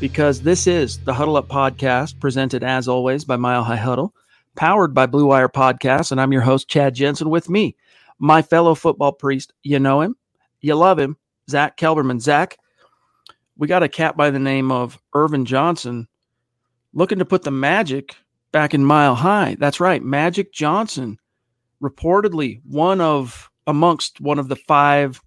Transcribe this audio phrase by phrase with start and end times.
[0.00, 4.14] Because this is the Huddle Up Podcast, presented as always by Mile High Huddle,
[4.56, 7.76] powered by Blue Wire Podcast, and I'm your host, Chad Jensen, with me,
[8.18, 9.52] my fellow football priest.
[9.62, 10.16] You know him,
[10.62, 11.18] you love him,
[11.50, 12.18] Zach Kelberman.
[12.18, 12.56] Zach,
[13.58, 16.08] we got a cat by the name of Earvin Johnson
[16.94, 18.16] looking to put the magic
[18.52, 19.56] back in Mile High.
[19.58, 21.18] That's right, Magic Johnson,
[21.82, 25.20] reportedly one of amongst one of the five.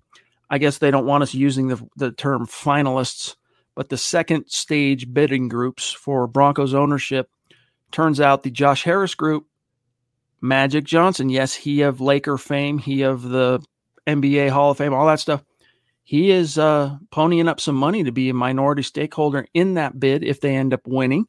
[0.50, 3.36] I guess they don't want us using the, the term finalists
[3.76, 7.30] but the second stage bidding groups for Broncos ownership
[7.92, 9.48] turns out the Josh Harris group,
[10.42, 13.64] Magic Johnson, yes, he of Laker fame, he of the
[14.06, 15.44] NBA Hall of Fame, all that stuff.
[16.04, 20.24] He is uh, ponying up some money to be a minority stakeholder in that bid
[20.24, 21.28] if they end up winning.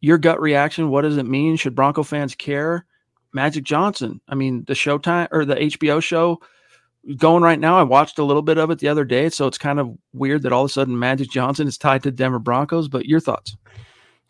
[0.00, 1.56] Your gut reaction, what does it mean?
[1.56, 2.84] Should Bronco fans care?
[3.32, 6.40] Magic Johnson, I mean, the Showtime or the HBO show
[7.16, 7.78] going right now.
[7.78, 10.42] I watched a little bit of it the other day, so it's kind of weird
[10.42, 12.88] that all of a sudden Magic Johnson is tied to Denver Broncos.
[12.88, 13.56] But your thoughts?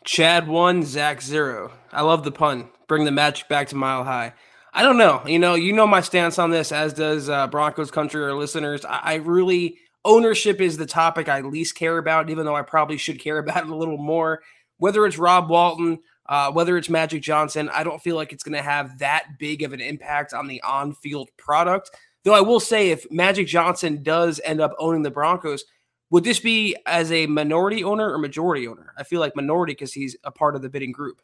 [0.03, 1.71] Chad one, Zach zero.
[1.91, 2.69] I love the pun.
[2.87, 4.33] Bring the magic back to Mile High.
[4.73, 5.21] I don't know.
[5.25, 8.85] You know, you know my stance on this, as does uh, Broncos country or listeners.
[8.85, 12.97] I, I really ownership is the topic I least care about, even though I probably
[12.97, 14.41] should care about it a little more.
[14.77, 15.99] Whether it's Rob Walton,
[16.29, 19.63] uh, whether it's Magic Johnson, I don't feel like it's going to have that big
[19.63, 21.89] of an impact on the on-field product.
[22.27, 25.63] Though I will say, if Magic Johnson does end up owning the Broncos,
[26.09, 28.93] would this be as a minority owner or majority owner?
[28.97, 31.21] I feel like minority because he's a part of the bidding group.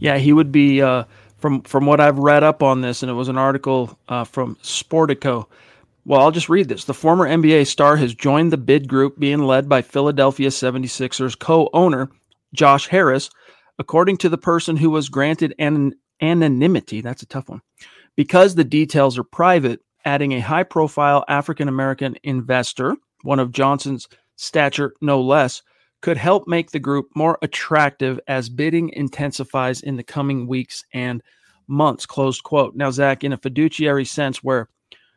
[0.00, 0.82] Yeah, he would be.
[0.82, 1.04] Uh,
[1.38, 4.56] from from what I've read up on this, and it was an article uh, from
[4.62, 5.46] Sportico.
[6.04, 6.86] Well, I'll just read this.
[6.86, 12.10] The former NBA star has joined the bid group being led by Philadelphia 76ers co-owner
[12.52, 13.30] Josh Harris,
[13.78, 17.00] according to the person who was granted an anonymity.
[17.00, 17.62] That's a tough one.
[18.16, 24.08] Because the details are private, adding a high profile African American investor, one of Johnson's
[24.36, 25.62] stature no less,
[26.00, 31.22] could help make the group more attractive as bidding intensifies in the coming weeks and
[31.68, 32.06] months.
[32.06, 32.74] Closed quote.
[32.74, 34.68] Now, Zach, in a fiduciary sense where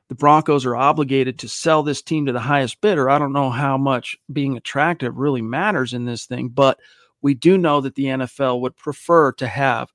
[0.08, 3.50] the Broncos are obligated to sell this team to the highest bidder, I don't know
[3.50, 6.80] how much being attractive really matters in this thing, but
[7.24, 9.92] we do know that the NFL would prefer to have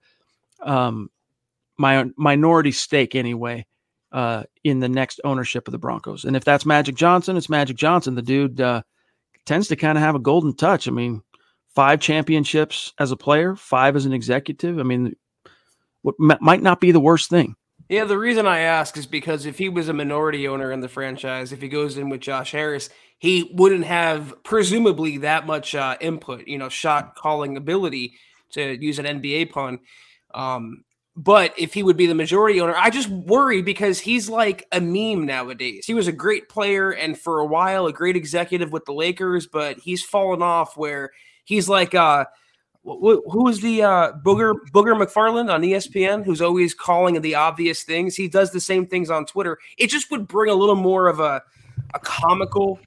[0.61, 1.09] um,
[1.79, 3.65] my minority stake anyway
[4.13, 6.25] uh, in the next ownership of the Broncos.
[6.25, 8.15] And if that's Magic Johnson, it's Magic Johnson.
[8.15, 8.83] The dude uh,
[9.47, 10.89] tends to kind of have a golden touch.
[10.89, 11.23] I mean,
[11.75, 14.79] five championships as a player, five as an executive.
[14.79, 15.15] I mean,
[16.03, 17.55] what m- might not be the worst thing.
[17.89, 20.89] Yeah, the reason I ask is because if he was a minority owner in the
[20.89, 25.97] franchise, if he goes in with Josh Harris, he wouldn't have presumably that much uh,
[26.01, 28.15] input, you know, shot calling ability
[28.53, 29.81] to use an NBA pun.
[30.33, 30.85] Um,
[31.23, 34.81] but if he would be the majority owner, I just worry because he's like a
[34.81, 35.85] meme nowadays.
[35.85, 39.47] He was a great player and for a while a great executive with the Lakers,
[39.47, 41.11] but he's fallen off where
[41.45, 42.25] he's like uh
[42.83, 48.17] who is the uh, Booger Booger McFarland on ESPN, who's always calling the obvious things.
[48.17, 49.59] He does the same things on Twitter.
[49.77, 51.43] It just would bring a little more of a
[51.93, 52.81] a comical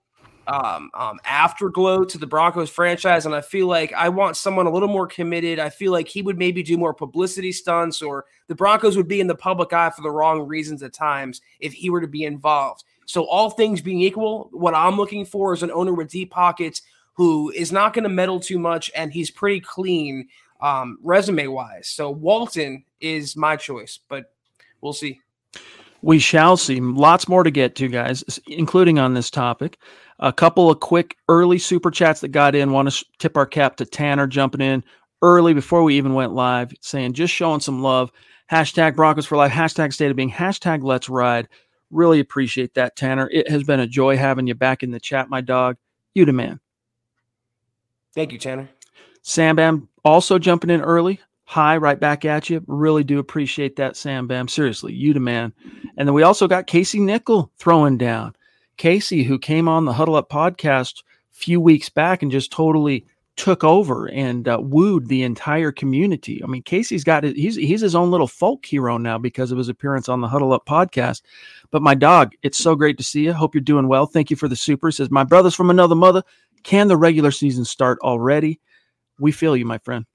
[0.48, 4.72] um, um, afterglow to the Broncos franchise, and I feel like I want someone a
[4.72, 5.60] little more committed.
[5.60, 9.22] I feel like he would maybe do more publicity stunts, or the Broncos would be
[9.22, 12.26] in the public eye for the wrong reasons at times if he were to be
[12.26, 12.84] involved.
[13.06, 16.82] So, all things being equal, what I'm looking for is an owner with deep pockets
[17.14, 20.28] who is not going to meddle too much, and he's pretty clean
[20.64, 21.88] um, resume wise.
[21.88, 24.34] So Walton is my choice, but
[24.82, 25.20] we'll see.
[26.02, 26.80] We shall see.
[26.80, 29.78] Lots more to get to, guys, including on this topic.
[30.24, 32.72] A couple of quick early super chats that got in.
[32.72, 34.82] Want to tip our cap to Tanner jumping in
[35.22, 38.10] early before we even went live, saying just showing some love.
[38.50, 41.50] Hashtag Broncos for Life, hashtag State of Being, hashtag Let's Ride.
[41.92, 43.30] Really appreciate that, Tanner.
[43.34, 45.76] It has been a joy having you back in the chat, my dog.
[46.14, 46.62] You the man.
[48.16, 48.70] Thank you, Tanner.
[49.24, 51.20] Sam Bam also jumping in early.
[51.46, 52.64] Hi, right back at you.
[52.68, 54.48] Really do appreciate that, Sam Bam.
[54.48, 55.52] Seriously, you the man.
[55.98, 58.36] And then we also got Casey Nickel throwing down.
[58.78, 63.06] Casey, who came on the Huddle Up podcast a few weeks back and just totally
[63.36, 66.44] took over and uh, wooed the entire community.
[66.44, 67.36] I mean, Casey's got it.
[67.36, 70.54] He's he's his own little folk hero now because of his appearance on the Huddle
[70.54, 71.22] Up podcast.
[71.72, 73.34] But my dog, it's so great to see you.
[73.34, 74.06] Hope you're doing well.
[74.06, 74.92] Thank you for the super.
[74.92, 76.24] Says my brothers from another mother.
[76.64, 78.60] Can the regular season start already?
[79.20, 80.06] We feel you, my friend.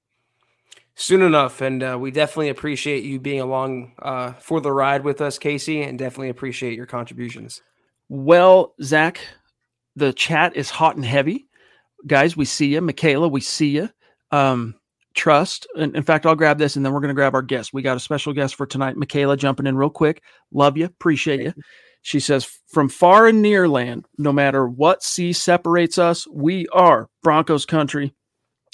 [0.95, 5.21] Soon enough, and uh, we definitely appreciate you being along uh, for the ride with
[5.21, 7.61] us, Casey, and definitely appreciate your contributions.
[8.09, 9.19] Well, Zach,
[9.95, 11.47] the chat is hot and heavy.
[12.07, 12.81] Guys, we see you.
[12.81, 13.89] Michaela, we see you.
[14.31, 14.75] Um,
[15.13, 15.67] trust.
[15.75, 17.73] And in fact, I'll grab this and then we're going to grab our guest.
[17.73, 18.97] We got a special guest for tonight.
[18.97, 20.23] Michaela jumping in real quick.
[20.51, 20.85] Love you.
[20.85, 21.53] Appreciate you.
[22.01, 27.09] She says, From far and near land, no matter what sea separates us, we are
[27.21, 28.13] Broncos country.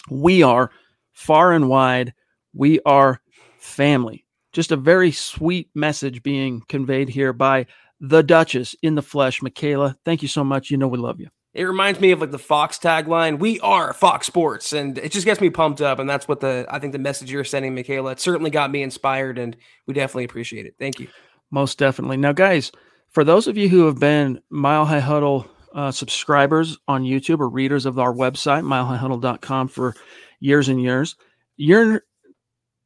[0.10, 0.70] We are
[1.12, 2.14] far and wide.
[2.54, 3.22] We are
[3.58, 4.26] family.
[4.54, 7.66] Just a very sweet message being conveyed here by
[8.00, 9.42] the Duchess in the flesh.
[9.42, 10.70] Michaela, thank you so much.
[10.70, 11.30] You know we love you.
[11.54, 15.26] It reminds me of like the Fox tagline, "We are Fox Sports," and it just
[15.26, 16.00] gets me pumped up.
[16.00, 18.84] And that's what the I think the message you're sending, Michaela, it certainly got me
[18.84, 19.56] inspired, and
[19.88, 20.76] we definitely appreciate it.
[20.78, 21.08] Thank you.
[21.52, 22.18] Most definitely.
[22.18, 22.74] Now, guys,
[23.10, 27.48] for those of you who have been Mile High Huddle uh, subscribers on YouTube or
[27.48, 29.96] readers of our website, milehighhuddle.com, for
[30.42, 31.16] years and years,
[31.56, 32.04] you're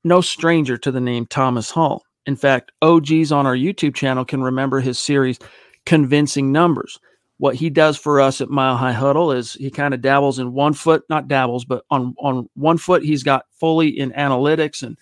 [0.03, 2.03] no stranger to the name Thomas Hall.
[2.25, 5.39] In fact, OGs on our YouTube channel can remember his series,
[5.85, 6.99] Convincing Numbers.
[7.37, 10.53] What he does for us at Mile High Huddle is he kind of dabbles in
[10.53, 14.97] one foot, not dabbles, but on, on one foot, he's got fully in analytics and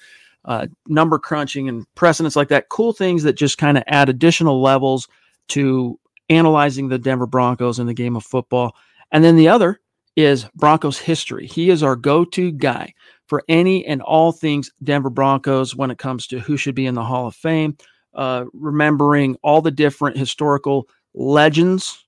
[0.45, 2.69] uh, number crunching and precedents like that.
[2.69, 5.07] Cool things that just kind of add additional levels
[5.49, 5.99] to
[6.29, 8.75] analyzing the Denver Broncos in the game of football.
[9.11, 9.79] And then the other
[10.15, 11.47] is Broncos history.
[11.47, 12.93] He is our go to guy
[13.27, 16.95] for any and all things Denver Broncos when it comes to who should be in
[16.95, 17.77] the Hall of Fame,
[18.13, 22.05] uh, remembering all the different historical legends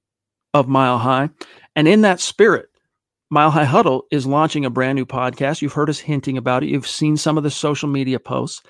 [0.54, 1.30] of Mile High.
[1.75, 2.69] And in that spirit,
[3.30, 5.62] Mile High Huddle is launching a brand new podcast.
[5.62, 6.69] You've heard us hinting about it.
[6.69, 8.63] You've seen some of the social media posts.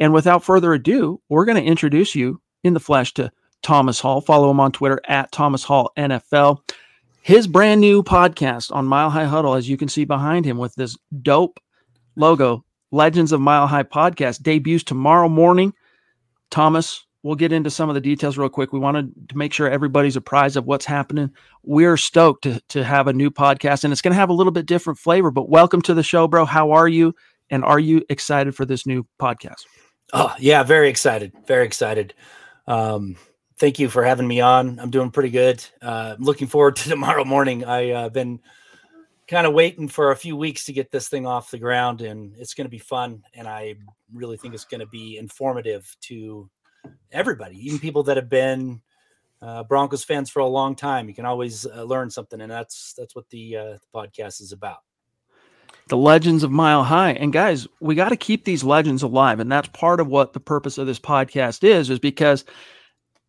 [0.00, 3.32] And without further ado, we're going to introduce you in the flesh to
[3.62, 4.20] Thomas Hall.
[4.20, 6.60] Follow him on Twitter at Thomas Hall NFL.
[7.22, 10.74] His brand new podcast on Mile High Huddle, as you can see behind him with
[10.74, 11.60] this dope
[12.16, 15.72] logo, Legends of Mile High podcast, debuts tomorrow morning.
[16.50, 18.72] Thomas, we'll get into some of the details real quick.
[18.72, 21.30] We wanted to make sure everybody's apprised of what's happening.
[21.62, 24.52] We're stoked to, to have a new podcast, and it's going to have a little
[24.52, 25.30] bit different flavor.
[25.30, 26.44] But welcome to the show, bro.
[26.44, 27.14] How are you?
[27.50, 29.64] And are you excited for this new podcast?
[30.12, 31.32] Oh, yeah, very excited.
[31.46, 32.14] Very excited.
[32.66, 33.16] Um,
[33.58, 34.78] thank you for having me on.
[34.78, 35.64] I'm doing pretty good.
[35.80, 37.64] Uh, looking forward to tomorrow morning.
[37.64, 38.40] I've uh, been
[39.28, 42.34] kind of waiting for a few weeks to get this thing off the ground, and
[42.36, 43.22] it's going to be fun.
[43.34, 43.76] And I
[44.12, 46.50] really think it's going to be informative to
[47.10, 48.82] everybody, even people that have been
[49.40, 51.08] uh, Broncos fans for a long time.
[51.08, 54.52] You can always uh, learn something, and that's that's what the, uh, the podcast is
[54.52, 54.78] about.
[55.88, 59.50] The legends of Mile High, and guys, we got to keep these legends alive, and
[59.50, 61.90] that's part of what the purpose of this podcast is.
[61.90, 62.44] Is because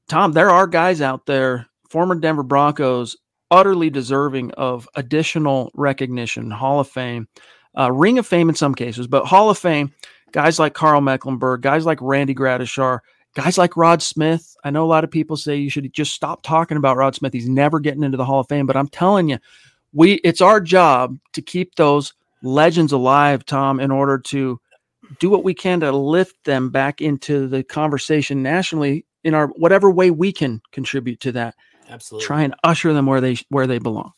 [0.07, 3.17] Tom, there are guys out there, former Denver Broncos,
[3.53, 7.27] utterly deserving of additional recognition, Hall of Fame,
[7.77, 9.93] uh, Ring of Fame in some cases, but Hall of Fame.
[10.31, 13.01] Guys like Karl Mecklenburg, guys like Randy Gradishar,
[13.35, 14.57] guys like Rod Smith.
[14.63, 17.31] I know a lot of people say you should just stop talking about Rod Smith.
[17.31, 19.37] He's never getting into the Hall of Fame, but I'm telling you,
[19.93, 24.59] we it's our job to keep those legends alive, Tom, in order to
[25.19, 29.91] do what we can to lift them back into the conversation nationally in our whatever
[29.91, 31.53] way we can contribute to that.
[31.93, 32.25] Absolutely.
[32.25, 34.13] Try and usher them where they where they belong.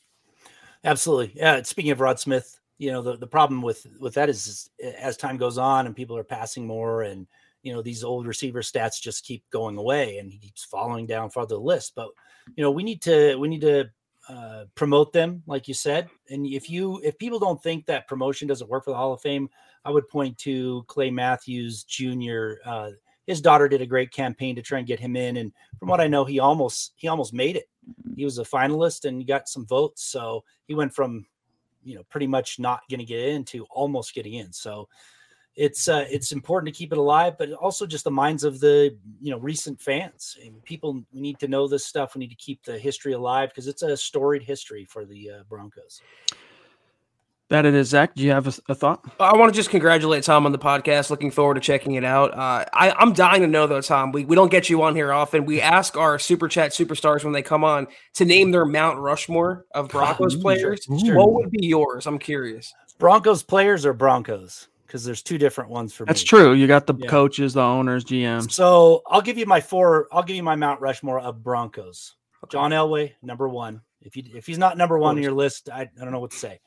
[0.86, 1.34] Absolutely.
[1.36, 1.62] Yeah.
[1.64, 4.48] Speaking of Rod Smith, you know the, the problem with with that is,
[4.80, 7.28] is as time goes on and people are passing more and
[7.62, 11.30] you know these old receiver stats just keep going away and he keeps following down
[11.30, 12.10] farther the list but
[12.56, 13.90] you know we need to we need to
[14.28, 18.48] uh, promote them like you said and if you if people don't think that promotion
[18.48, 19.50] doesn't work for the hall of fame
[19.86, 22.90] i would point to clay matthews jr uh,
[23.28, 26.02] his daughter did a great campaign to try and get him in and from what
[26.02, 27.70] i know he almost he almost made it
[28.16, 31.26] he was a finalist and got some votes so he went from
[31.84, 34.88] you know pretty much not going to get in to almost getting in so
[35.56, 38.98] it's uh, it's important to keep it alive, but also just the minds of the
[39.22, 40.38] you know recent fans.
[40.44, 42.16] And people we need to know this stuff.
[42.16, 45.44] We need to keep the history alive because it's a storied history for the uh,
[45.48, 46.02] Broncos.
[47.50, 48.16] That it is, Zach.
[48.16, 49.06] Do you have a, a, thought?
[49.20, 51.12] I want to just congratulate Tom on the podcast.
[51.12, 52.34] Looking forward to checking it out.
[52.34, 54.12] Uh, I, am dying to know though, Tom.
[54.12, 55.46] We, we don't get you on here often.
[55.46, 59.66] We ask our super chat superstars when they come on to name their Mount Rushmore
[59.76, 60.88] of Broncos players.
[61.06, 61.16] Sure.
[61.16, 62.08] What would be yours?
[62.08, 62.74] I'm curious.
[62.98, 64.68] Broncos players or Broncos?
[64.88, 66.28] because there's two different ones for That's me.
[66.28, 66.54] true.
[66.54, 67.10] You got the yeah.
[67.10, 68.52] coaches, the owners, GMs.
[68.52, 70.08] So I'll give you my four.
[70.12, 72.16] I'll give you my Mount Rushmore of Broncos.
[72.44, 72.52] Okay.
[72.52, 73.82] John Elway, number one.
[74.02, 76.32] If you if he's not number one on your list, I, I don't know what
[76.32, 76.60] to say.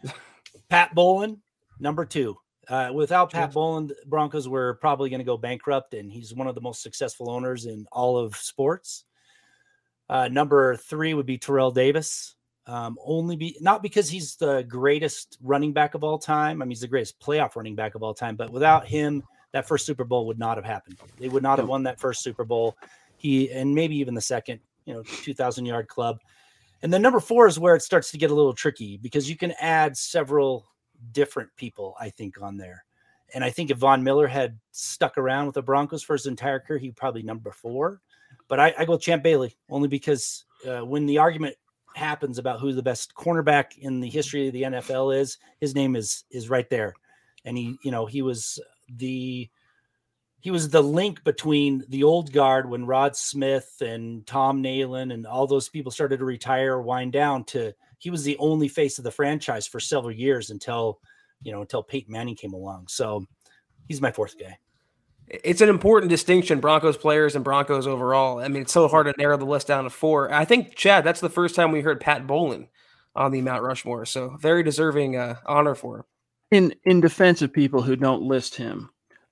[0.71, 1.41] Pat Bowlen,
[1.79, 2.37] number two.
[2.69, 6.55] Uh, without Pat Bowlen, Broncos were probably going to go bankrupt, and he's one of
[6.55, 9.05] the most successful owners in all of sports.
[10.11, 12.35] Uh, number three would be Terrell Davis.
[12.67, 16.61] Um, only be not because he's the greatest running back of all time.
[16.61, 19.23] I mean, he's the greatest playoff running back of all time, but without him,
[19.53, 20.99] that first Super Bowl would not have happened.
[21.19, 22.77] They would not have won that first Super Bowl.
[23.17, 26.19] He and maybe even the second, you know, 2000 yard club.
[26.83, 29.37] And then number four is where it starts to get a little tricky because you
[29.37, 30.67] can add several
[31.13, 32.85] different people, I think, on there.
[33.35, 36.61] And I think if Von Miller had stuck around with the Broncos for his entire
[36.61, 38.01] career, he'd probably number four.
[38.49, 41.57] But I, I go Champ Bailey only because uh, when the argument
[41.95, 45.97] happens about who the best cornerback in the history of the NFL is, his name
[45.97, 46.95] is is right there.
[47.45, 48.59] And he, you know, he was
[48.89, 49.49] the
[50.41, 55.27] he was the link between the old guard when Rod Smith and Tom Nalen and
[55.27, 58.99] all those people started to retire or wind down to he was the only face
[58.99, 61.01] of the franchise for several years until
[61.43, 62.87] you know until Peyton Manning came along.
[62.89, 63.27] So
[63.89, 64.59] he's my fourth guy.
[65.27, 68.39] It's an important distinction broncos players and broncos overall.
[68.39, 70.33] I mean it's so hard to narrow the list down to four.
[70.33, 72.69] I think chad that's the first time we heard pat bowlen
[73.17, 76.05] on the mount rushmore so very deserving uh, honor for him.
[76.53, 78.91] In in defense of people who don't list him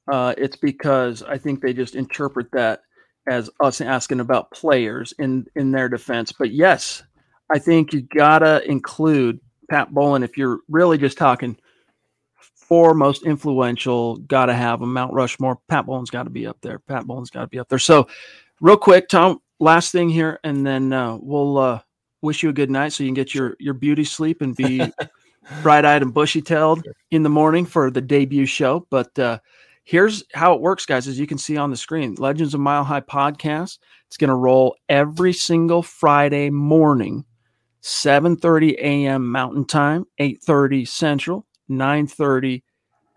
[0.09, 2.83] uh, it's because i think they just interpret that
[3.29, 7.03] as us asking about players in in their defense but yes
[7.51, 11.57] i think you gotta include pat bowlen if you're really just talking
[12.67, 15.59] four most influential, got to have a Mount Rushmore.
[15.69, 16.81] Pat Bowlen's got to be up there.
[16.81, 17.79] Pat Bowlen's got to be up there.
[17.79, 18.09] So,
[18.61, 21.81] real quick, Tom, last thing here, and then uh, we'll uh,
[22.23, 24.83] wish you a good night so you can get your your beauty sleep and be
[25.63, 28.87] bright eyed and bushy tailed in the morning for the debut show.
[28.91, 29.39] But uh,
[29.87, 31.09] here's how it works, guys.
[31.09, 33.79] As you can see on the screen, Legends of Mile High podcast.
[34.09, 37.25] It's going to roll every single Friday morning.
[37.83, 39.31] 7:30 a.m.
[39.31, 42.63] Mountain Time, 8:30 Central, 9:30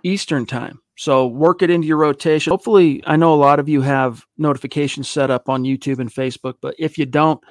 [0.03, 0.79] Eastern time.
[0.95, 2.51] So work it into your rotation.
[2.51, 6.55] Hopefully, I know a lot of you have notifications set up on YouTube and Facebook,
[6.61, 7.41] but if you don't,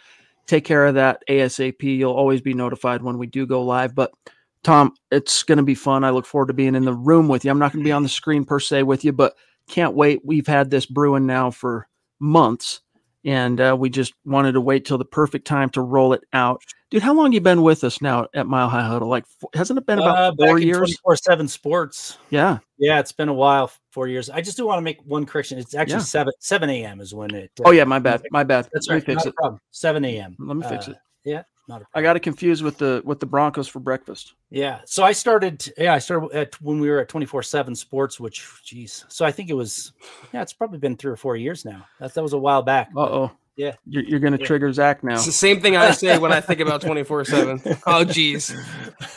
[0.46, 1.82] take care of that ASAP.
[1.82, 3.94] You'll always be notified when we do go live.
[3.94, 4.12] But
[4.68, 6.04] Tom, it's going to be fun.
[6.04, 7.50] I look forward to being in the room with you.
[7.50, 9.34] I'm not going to be on the screen per se with you, but
[9.66, 10.20] can't wait.
[10.25, 11.88] We've had this brewing now for
[12.20, 12.80] months
[13.25, 16.62] and uh, we just wanted to wait till the perfect time to roll it out.
[16.90, 19.08] Dude, how long you been with us now at Mile High Huddle?
[19.08, 20.98] Like, hasn't it been about uh, four years?
[21.00, 22.18] Four seven sports.
[22.30, 23.70] Yeah, yeah, it's been a while.
[23.90, 24.30] Four years.
[24.30, 25.58] I just do want to make one correction.
[25.58, 26.04] It's actually yeah.
[26.04, 27.00] seven seven a.m.
[27.00, 27.50] is when it.
[27.58, 28.22] Uh, oh yeah, my bad.
[28.30, 28.68] My bad.
[28.72, 29.08] That's Let right.
[29.08, 29.34] Me fix it.
[29.70, 30.37] Seven a.m.
[30.38, 30.96] Let me fix it.
[31.25, 31.42] Yeah.
[31.94, 34.34] I got it confused with the with the Broncos for breakfast.
[34.50, 35.70] Yeah, so I started.
[35.76, 39.25] Yeah, I started at when we were at twenty four seven Sports, which, geez, so
[39.25, 39.92] I think it was.
[40.32, 41.87] Yeah, it's probably been three or four years now.
[42.00, 42.90] That that was a while back.
[42.96, 43.30] Uh oh.
[43.58, 43.75] Yeah.
[43.87, 44.46] You're, you're going to yeah.
[44.46, 45.14] trigger Zach now.
[45.14, 47.60] It's the same thing I say when I think about 24 7.
[47.87, 48.54] Oh, geez.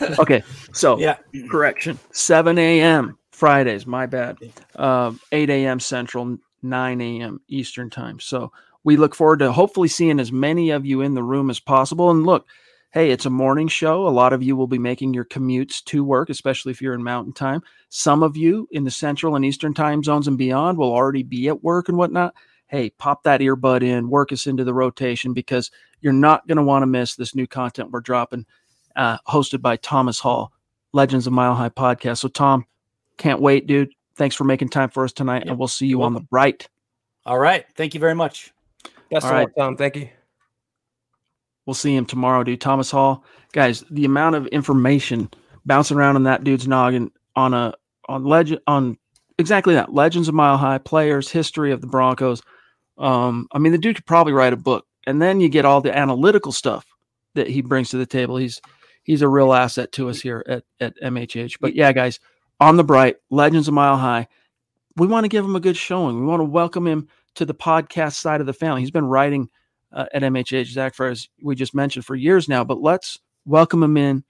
[0.02, 0.44] okay.
[0.74, 1.18] So, yeah.
[1.50, 3.20] Correction 7 a.m.
[3.32, 3.86] Fridays.
[3.86, 4.38] My bad.
[4.76, 5.80] Uh, 8 a.m.
[5.80, 7.40] Central, 9 a.m.
[7.50, 8.20] Eastern time.
[8.20, 8.52] So,
[8.84, 12.10] we look forward to hopefully seeing as many of you in the room as possible.
[12.10, 12.48] And look,
[12.92, 14.08] hey, it's a morning show.
[14.08, 17.04] A lot of you will be making your commutes to work, especially if you're in
[17.04, 17.62] mountain time.
[17.90, 21.48] Some of you in the central and eastern time zones and beyond will already be
[21.48, 22.34] at work and whatnot
[22.72, 25.70] hey, pop that earbud in, work us into the rotation because
[26.00, 28.46] you're not going to want to miss this new content we're dropping,
[28.96, 30.54] uh, hosted by Thomas Hall,
[30.94, 32.20] Legends of Mile High podcast.
[32.20, 32.66] So, Tom,
[33.18, 33.92] can't wait, dude.
[34.16, 36.70] Thanks for making time for us tonight, and we'll see you on the bright.
[37.26, 37.66] All right.
[37.76, 38.54] Thank you very much.
[39.12, 39.42] Best All right.
[39.42, 39.78] luck, Tom.
[39.78, 40.10] Thank you.
[41.66, 42.62] We'll see him tomorrow, dude.
[42.62, 43.24] Thomas Hall.
[43.52, 45.30] Guys, the amount of information
[45.66, 47.74] bouncing around in that dude's noggin on a
[48.08, 48.98] on legend on
[49.38, 52.42] exactly that legends of Mile High players, history of the Broncos.
[52.98, 55.82] Um, I mean, the dude could probably write a book, and then you get all
[55.82, 56.86] the analytical stuff
[57.36, 58.38] that he brings to the table.
[58.38, 58.62] He's
[59.04, 61.58] he's a real asset to us here at at MHH.
[61.60, 62.20] But yeah, guys,
[62.60, 64.28] on the bright, Legends of Mile High.
[64.98, 66.20] We want to give him a good showing.
[66.20, 68.82] We want to welcome him to the podcast side of the family.
[68.82, 69.50] He's been writing
[69.92, 72.64] uh, at MHH, Zach, for as we just mentioned, for years now.
[72.64, 74.24] But let's welcome him in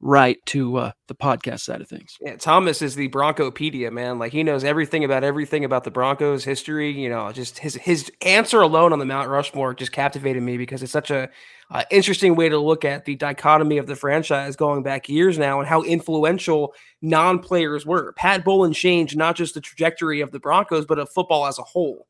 [0.00, 2.16] right to uh, the podcast side of things.
[2.20, 4.18] Yeah, Thomas is the Broncopedia man.
[4.18, 6.90] Like he knows everything about everything about the Broncos history.
[6.90, 10.82] You know, just his his answer alone on the Mount Rushmore just captivated me because
[10.82, 11.28] it's such a
[11.70, 15.58] uh, interesting way to look at the dichotomy of the franchise going back years now
[15.58, 18.12] and how influential non-players were.
[18.12, 21.62] Pat Bowlen changed not just the trajectory of the Broncos but of football as a
[21.62, 22.06] whole.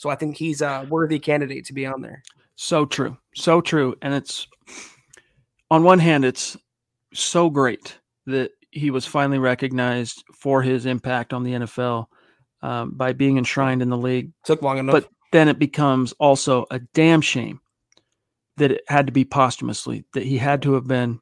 [0.00, 2.22] So I think he's a worthy candidate to be on there.
[2.56, 4.48] So true, so true, and it's
[5.70, 6.56] on one hand, it's
[7.12, 12.06] so great that he was finally recognized for his impact on the NFL
[12.62, 14.32] um, by being enshrined in the league.
[14.46, 14.94] Took long enough.
[14.94, 17.60] But then it becomes also a damn shame
[18.56, 21.20] that it had to be posthumously, that he had to have been.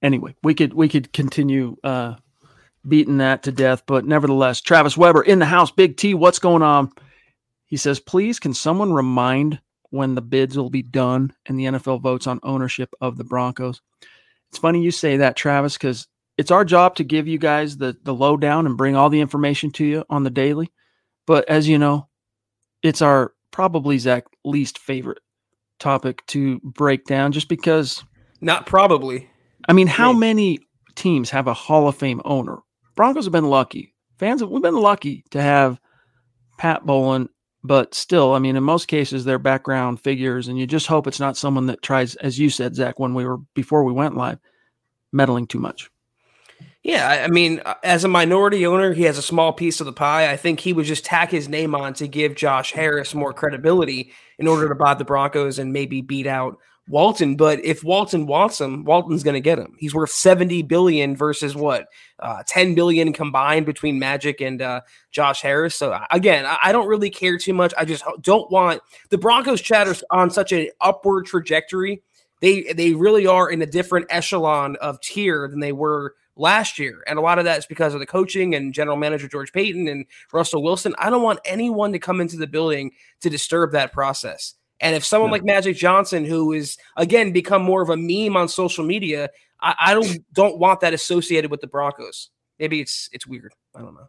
[0.00, 2.14] Anyway, we could we could continue uh,
[2.86, 5.72] beating that to death, but nevertheless, Travis Weber in the house.
[5.72, 6.92] Big T, what's going on?
[7.74, 12.02] He says, please, can someone remind when the bids will be done and the NFL
[12.02, 13.80] votes on ownership of the Broncos?
[14.48, 16.06] It's funny you say that, Travis, because
[16.38, 19.72] it's our job to give you guys the the lowdown and bring all the information
[19.72, 20.72] to you on the daily.
[21.26, 22.06] But as you know,
[22.84, 25.18] it's our probably Zach least favorite
[25.80, 28.04] topic to break down, just because.
[28.40, 29.28] Not probably.
[29.68, 30.60] I mean, how many
[30.94, 32.58] teams have a Hall of Fame owner?
[32.94, 33.96] Broncos have been lucky.
[34.20, 35.80] Fans have we've been lucky to have
[36.56, 37.30] Pat Bowlen,
[37.64, 41.18] but still, I mean, in most cases, they're background figures, and you just hope it's
[41.18, 44.38] not someone that tries, as you said, Zach, when we were before we went live,
[45.12, 45.90] meddling too much.
[46.82, 49.92] Yeah, I mean, uh, as a minority owner, he has a small piece of the
[49.94, 50.30] pie.
[50.30, 54.12] I think he would just tack his name on to give Josh Harris more credibility
[54.38, 57.36] in order to buy the Broncos and maybe beat out Walton.
[57.36, 59.74] But if Walton wants him, Walton's going to get him.
[59.78, 61.86] He's worth 70 billion versus what?
[62.18, 65.74] Uh, 10 billion combined between Magic and uh, Josh Harris.
[65.74, 67.72] So uh, again, I, I don't really care too much.
[67.78, 72.02] I just don't want the Broncos chatter on such an upward trajectory.
[72.40, 77.02] They they really are in a different echelon of tier than they were last year.
[77.06, 79.88] And a lot of that is because of the coaching and general manager George Paton
[79.88, 80.94] and Russell Wilson.
[80.98, 84.54] I don't want anyone to come into the building to disturb that process.
[84.80, 85.34] And if someone no.
[85.34, 89.74] like Magic Johnson, who is again become more of a meme on social media, I,
[89.78, 92.30] I don't don't want that associated with the Broncos.
[92.58, 93.52] Maybe it's it's weird.
[93.74, 94.08] I don't know.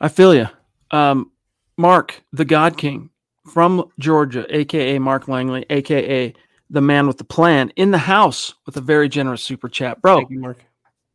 [0.00, 0.48] I feel you.
[0.90, 1.32] Um,
[1.76, 3.10] Mark, the God King
[3.46, 6.34] from Georgia, aka Mark Langley, aka
[6.70, 10.18] the man with the plan, in the house with a very generous super chat, bro.
[10.18, 10.64] Thank you, Mark.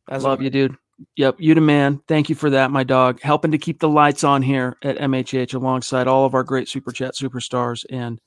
[0.09, 0.75] As Love you, dude.
[1.15, 2.01] Yep, you the man.
[2.07, 3.21] Thank you for that, my dog.
[3.21, 6.91] Helping to keep the lights on here at MHH alongside all of our great super
[6.91, 8.19] chat superstars and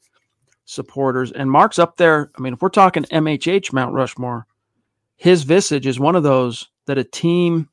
[0.66, 1.32] supporters.
[1.32, 2.30] And Mark's up there.
[2.36, 4.46] I mean, if we're talking MHH Mount Rushmore,
[5.16, 7.70] his visage is one of those that a team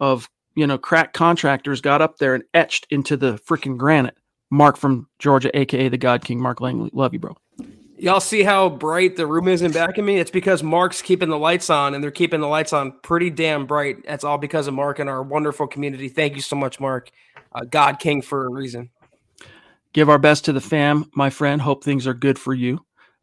[0.00, 4.16] of you know crack contractors got up there and etched into the freaking granite.
[4.50, 6.90] Mark from Georgia, aka the God King, Mark Langley.
[6.92, 7.36] Love you, bro.
[7.98, 10.18] Y'all see how bright the room is in back of me?
[10.18, 13.66] It's because Mark's keeping the lights on, and they're keeping the lights on pretty damn
[13.66, 14.04] bright.
[14.06, 16.08] That's all because of Mark and our wonderful community.
[16.08, 17.10] Thank you so much, Mark.
[17.52, 18.90] Uh, God King for a reason.
[19.98, 21.60] Give our best to the fam, my friend.
[21.60, 22.78] Hope things are good for you.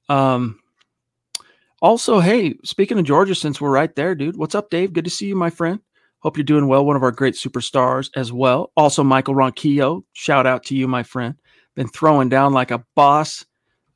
[0.10, 0.60] Um,
[1.82, 4.92] also, hey, speaking of Georgia, since we're right there, dude, what's up, Dave?
[4.92, 5.80] Good to see you, my friend.
[6.20, 6.86] Hope you're doing well.
[6.86, 8.74] One of our great superstars as well.
[8.76, 11.36] Also, Michael Ronquillo, shout out to you, my friend.
[11.76, 13.46] Been throwing down like a boss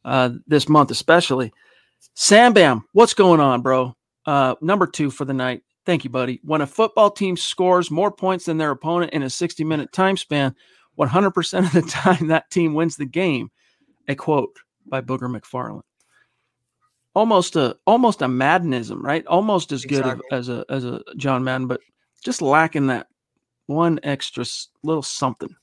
[0.06, 1.52] uh, this month, especially.
[2.13, 3.94] Sam Bam, what's going on, bro?
[4.26, 5.63] Uh, number two for the night.
[5.86, 6.39] Thank you, buddy.
[6.46, 10.15] When a football team scores more points than their opponent in a 60 minute time
[10.15, 10.56] span,
[10.99, 13.49] 100% of the time that team wins the game.
[14.07, 15.83] A quote by Booger McFarland.
[17.13, 19.25] Almost a almost a Maddenism, right?
[19.27, 20.23] Almost as good exactly.
[20.31, 21.81] as a as a John Madden, but
[22.23, 23.07] just lacking that
[23.67, 24.45] one extra
[24.83, 25.55] little something.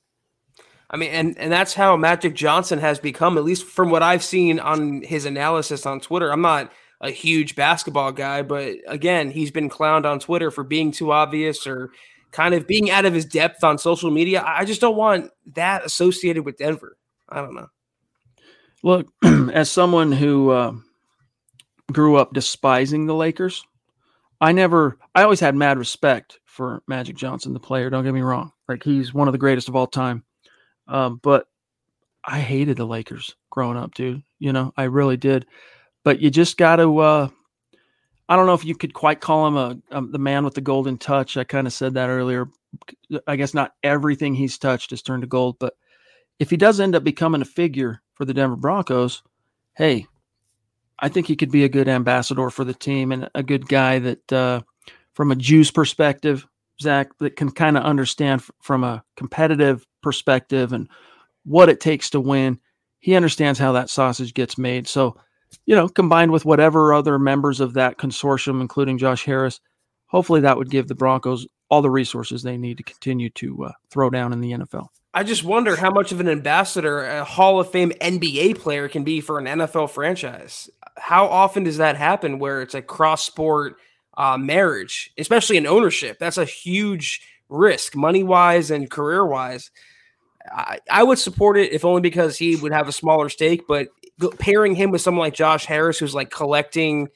[0.91, 4.23] I mean, and and that's how Magic Johnson has become, at least from what I've
[4.23, 6.31] seen on his analysis on Twitter.
[6.31, 10.93] I'm not a huge basketball guy, but again, he's been clowned on Twitter for being
[10.93, 11.91] too obvious or
[12.37, 14.45] kind of being out of his depth on social media.
[14.47, 16.99] I just don't want that associated with Denver.
[17.27, 17.69] I don't know.
[18.83, 19.09] Look,
[19.55, 20.73] as someone who uh,
[21.91, 23.65] grew up despising the Lakers,
[24.39, 27.89] I never, I always had mad respect for Magic Johnson, the player.
[27.89, 28.53] Don't get me wrong.
[28.69, 30.23] Like he's one of the greatest of all time.
[30.89, 31.47] Um, but
[32.23, 34.23] I hated the Lakers growing up, dude.
[34.39, 35.47] You know, I really did.
[36.05, 36.99] But you just got to.
[36.99, 37.29] Uh,
[38.29, 40.61] I don't know if you could quite call him a, a the man with the
[40.61, 41.37] golden touch.
[41.37, 42.49] I kind of said that earlier.
[43.27, 45.75] I guess not everything he's touched has turned to gold, but
[46.39, 49.23] if he does end up becoming a figure for the Denver Broncos,
[49.75, 50.07] hey,
[50.99, 53.99] I think he could be a good ambassador for the team and a good guy
[54.01, 54.63] that, uh,
[55.15, 56.47] from a juice perspective,
[56.81, 60.89] Zach, that can kind of understand f- from a competitive perspective and
[61.45, 62.59] what it takes to win.
[62.99, 64.87] He understands how that sausage gets made.
[64.89, 65.17] So,
[65.67, 69.61] you know, combined with whatever other members of that consortium, including Josh Harris,
[70.07, 73.73] hopefully that would give the Broncos all the resources they need to continue to uh,
[73.91, 74.89] throw down in the NFL.
[75.13, 79.03] I just wonder how much of an ambassador a Hall of Fame NBA player can
[79.03, 80.69] be for an NFL franchise.
[80.99, 83.77] How often does that happen where it's a cross sport
[84.17, 86.19] uh, marriage, especially in ownership?
[86.19, 89.71] That's a huge risk, money wise and career wise.
[90.53, 93.89] I, I would support it if only because he would have a smaller stake, but
[94.39, 97.09] pairing him with someone like Josh Harris, who's like collecting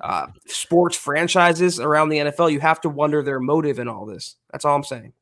[0.00, 4.36] uh, sports franchises around the NFL, you have to wonder their motive in all this.
[4.50, 5.12] That's all I'm saying.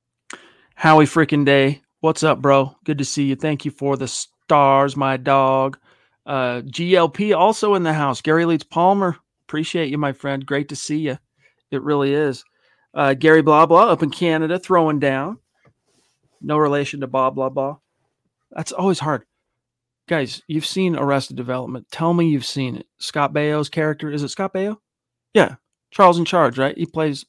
[0.75, 1.83] Howie freaking day.
[2.01, 2.77] What's up, bro?
[2.85, 3.37] Good to see you.
[3.37, 5.79] Thank you for the stars, my dog.
[6.27, 8.21] Uh, GLP also in the house.
[8.21, 9.17] Gary Leeds Palmer.
[9.47, 10.45] Appreciate you, my friend.
[10.45, 11.19] Great to see you.
[11.71, 12.45] It really is.
[12.95, 15.39] Uh, Gary Blah Blah up in Canada throwing down.
[16.41, 17.79] No relation to Bob Loblaw.
[18.51, 19.25] That's always hard.
[20.09, 21.85] Guys, you've seen Arrested Development.
[21.91, 22.87] Tell me you've seen it.
[22.99, 24.11] Scott Baio's character.
[24.11, 24.77] Is it Scott Baio?
[25.35, 25.57] Yeah.
[25.91, 26.79] Charles in charge, right?
[26.79, 27.25] He plays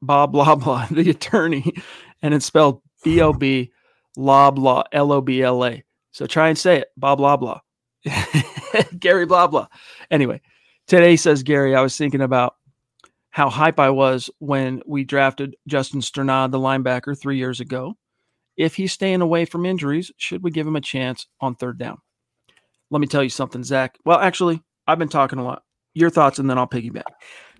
[0.00, 1.74] Bob Loblaw, the attorney,
[2.22, 3.70] and it's spelled B O B
[4.16, 5.84] Lob Law, L O B L A.
[6.12, 6.88] So try and say it.
[6.96, 7.60] Bob Loblaw.
[8.98, 9.68] Gary Blah Blah.
[10.10, 10.40] Anyway,
[10.86, 12.54] today says Gary, I was thinking about
[13.28, 17.98] how hype I was when we drafted Justin Strnad, the linebacker, three years ago.
[18.56, 21.98] If he's staying away from injuries, should we give him a chance on third down?
[22.90, 23.98] Let me tell you something, Zach.
[24.04, 25.62] Well, actually, I've been talking a lot.
[25.94, 27.04] Your thoughts, and then I'll piggyback.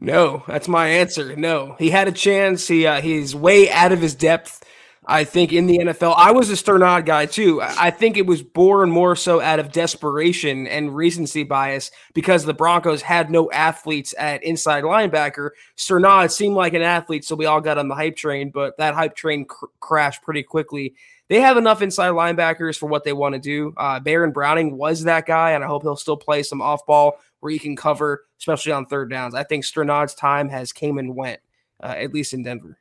[0.00, 1.34] No, that's my answer.
[1.36, 2.68] No, he had a chance.
[2.68, 4.62] He uh, he's way out of his depth.
[5.08, 7.62] I think in the NFL, I was a Strnad guy too.
[7.62, 12.52] I think it was born more so out of desperation and recency bias because the
[12.52, 15.50] Broncos had no athletes at inside linebacker.
[15.76, 18.94] Strnad seemed like an athlete, so we all got on the hype train, but that
[18.94, 20.94] hype train cr- crashed pretty quickly.
[21.28, 23.74] They have enough inside linebackers for what they want to do.
[23.76, 27.18] Uh, Baron Browning was that guy, and I hope he'll still play some off ball
[27.40, 29.34] where he can cover, especially on third downs.
[29.34, 31.40] I think Strnad's time has came and went,
[31.82, 32.78] uh, at least in Denver.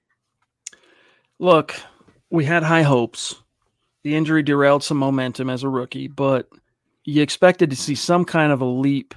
[1.39, 1.75] Look,
[2.29, 3.36] we had high hopes.
[4.03, 6.47] The injury derailed some momentum as a rookie, but
[7.03, 9.15] you expected to see some kind of a leap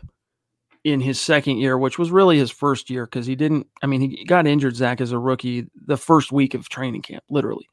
[0.84, 3.66] in his second year, which was really his first year because he didn't.
[3.82, 7.24] I mean, he got injured, Zach, as a rookie the first week of training camp,
[7.28, 7.68] literally.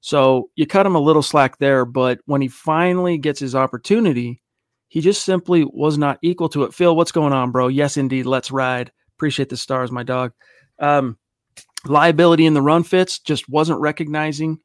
[0.00, 4.40] So you cut him a little slack there, but when he finally gets his opportunity,
[4.88, 6.74] he just simply was not equal to it.
[6.74, 7.68] Phil, what's going on, bro?
[7.68, 8.26] Yes, indeed.
[8.26, 8.90] Let's ride.
[9.16, 10.32] Appreciate the stars, my dog.
[10.78, 11.18] Um,
[11.84, 14.58] liability in the run fits just wasn't recognizing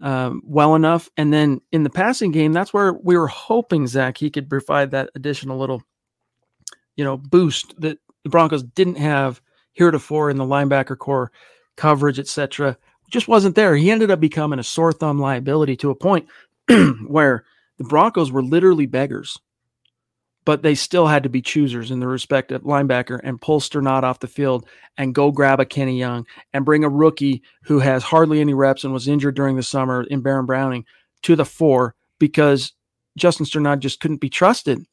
[0.00, 1.10] um, well enough.
[1.16, 4.90] And then in the passing game, that's where we were hoping Zach he could provide
[4.92, 5.82] that additional little,
[6.96, 9.40] you know, boost that the Broncos didn't have
[9.72, 11.30] heretofore in the linebacker corps
[11.76, 12.76] coverage, etc.
[13.10, 13.76] Just wasn't there.
[13.76, 16.28] He ended up becoming a sore thumb liability to a point
[17.06, 17.44] where
[17.78, 19.38] the Broncos were literally beggars
[20.46, 24.04] but they still had to be choosers in the respect of linebacker and pull Strnad
[24.04, 24.66] off the field
[24.96, 28.84] and go grab a Kenny Young and bring a rookie who has hardly any reps
[28.84, 30.84] and was injured during the summer in Baron Browning
[31.22, 32.72] to the four because
[33.18, 34.86] Justin Strnad just couldn't be trusted.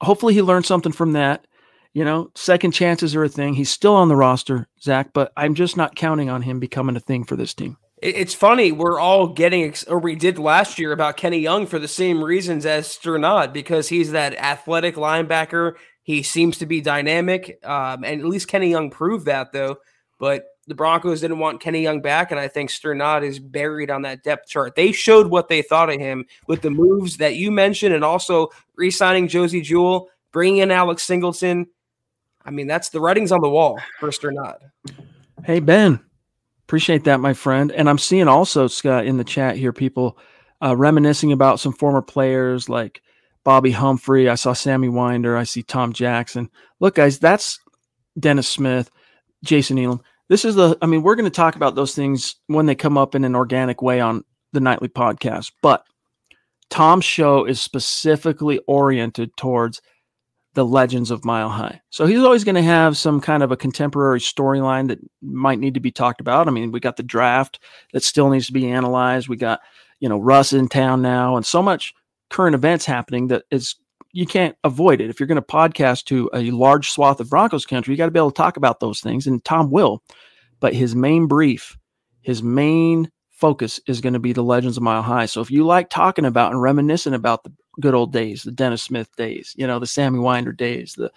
[0.00, 1.46] Hopefully, he learned something from that.
[1.94, 3.54] You know, second chances are a thing.
[3.54, 7.00] He's still on the roster, Zach, but I'm just not counting on him becoming a
[7.00, 11.16] thing for this team it's funny we're all getting or we did last year about
[11.16, 15.74] Kenny Young for the same reasons as Strnad because he's that athletic linebacker.
[16.02, 19.76] He seems to be dynamic, um, and at least Kenny Young proved that though.
[20.18, 24.02] But the Broncos didn't want Kenny Young back, and I think Strnad is buried on
[24.02, 24.74] that depth chart.
[24.74, 28.48] They showed what they thought of him with the moves that you mentioned, and also
[28.76, 31.66] re-signing Josey Jewell, bringing in Alex Singleton.
[32.44, 34.60] I mean, that's the writings on the wall first or not.
[35.44, 36.00] Hey Ben,
[36.72, 37.70] Appreciate that, my friend.
[37.70, 40.16] And I'm seeing also, Scott, in the chat here, people
[40.64, 43.02] uh, reminiscing about some former players like
[43.44, 44.30] Bobby Humphrey.
[44.30, 45.36] I saw Sammy Winder.
[45.36, 46.48] I see Tom Jackson.
[46.80, 47.60] Look, guys, that's
[48.18, 48.90] Dennis Smith,
[49.44, 50.00] Jason Elam.
[50.30, 52.96] This is the, I mean, we're going to talk about those things when they come
[52.96, 54.24] up in an organic way on
[54.54, 55.52] the nightly podcast.
[55.60, 55.84] But
[56.70, 59.82] Tom's show is specifically oriented towards
[60.54, 61.80] the legends of Mile High.
[61.90, 65.74] So he's always going to have some kind of a contemporary storyline that might need
[65.74, 66.46] to be talked about.
[66.46, 67.58] I mean, we got the draft
[67.92, 69.28] that still needs to be analyzed.
[69.28, 69.60] We got,
[69.98, 71.94] you know, Russ in town now and so much
[72.28, 73.76] current events happening that is
[74.12, 75.08] you can't avoid it.
[75.08, 78.10] If you're going to podcast to a large swath of Broncos country, you got to
[78.10, 79.26] be able to talk about those things.
[79.26, 80.02] And Tom will,
[80.60, 81.78] but his main brief,
[82.20, 85.26] his main focus is going to be the legends of Mile High.
[85.26, 88.82] So if you like talking about and reminiscing about the good old days, the Dennis
[88.82, 91.10] Smith days, you know, the Sammy Winder days, the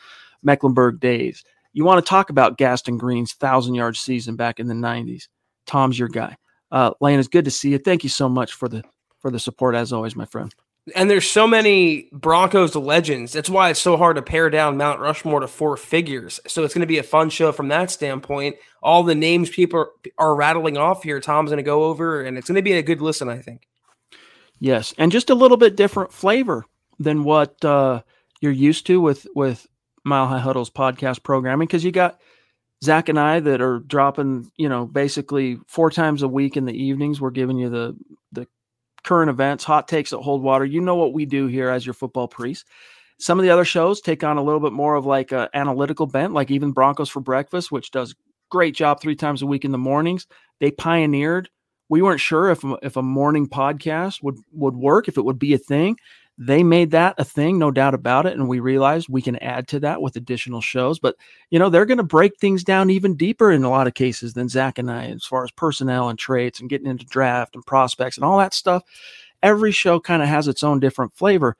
[0.44, 4.74] Mecklenburg days, you want to talk about Gaston Green's thousand yard season back in the
[4.74, 5.28] 90s.
[5.66, 6.38] Tom's your guy.
[6.72, 7.78] Uh, Lane, it's good to see you.
[7.78, 8.84] Thank you so much for the
[9.20, 10.54] for the support as always, my friend.
[10.96, 13.34] And there's so many Broncos legends.
[13.34, 16.40] That's why it's so hard to pare down Mount Rushmore to four figures.
[16.46, 18.58] So it's going to be a fun show from that standpoint.
[18.84, 19.90] All the names people are,
[20.20, 22.84] are rattling off here, Tom's going to go over, and it's going to be a
[22.84, 23.68] good listen, I think.
[24.60, 26.66] Yes, and just a little bit different flavor
[27.00, 28.02] than what uh,
[28.42, 29.68] you're used to with with
[30.04, 32.20] Mile High Huddle's podcast programming because you got
[32.84, 36.74] Zach and I that are dropping, you know, basically four times a week in the
[36.74, 37.20] evenings.
[37.20, 37.98] We're giving you the
[38.32, 38.48] the
[39.04, 40.66] current events, hot takes that hold water.
[40.66, 42.66] You know what we do here as your football priest.
[43.18, 46.06] Some of the other shows take on a little bit more of like an analytical
[46.06, 48.16] bent, like even Broncos for Breakfast, which does
[48.50, 50.28] great job three times a week in the mornings.
[50.60, 51.50] They pioneered.
[51.90, 55.54] We weren't sure if if a morning podcast would would work, if it would be
[55.54, 55.98] a thing.
[56.38, 58.34] They made that a thing, no doubt about it.
[58.34, 61.00] And we realized we can add to that with additional shows.
[61.00, 61.16] But,
[61.50, 64.34] you know, they're going to break things down even deeper in a lot of cases
[64.34, 67.66] than Zach and I, as far as personnel and traits and getting into draft and
[67.66, 68.84] prospects and all that stuff.
[69.42, 71.56] Every show kind of has its own different flavor.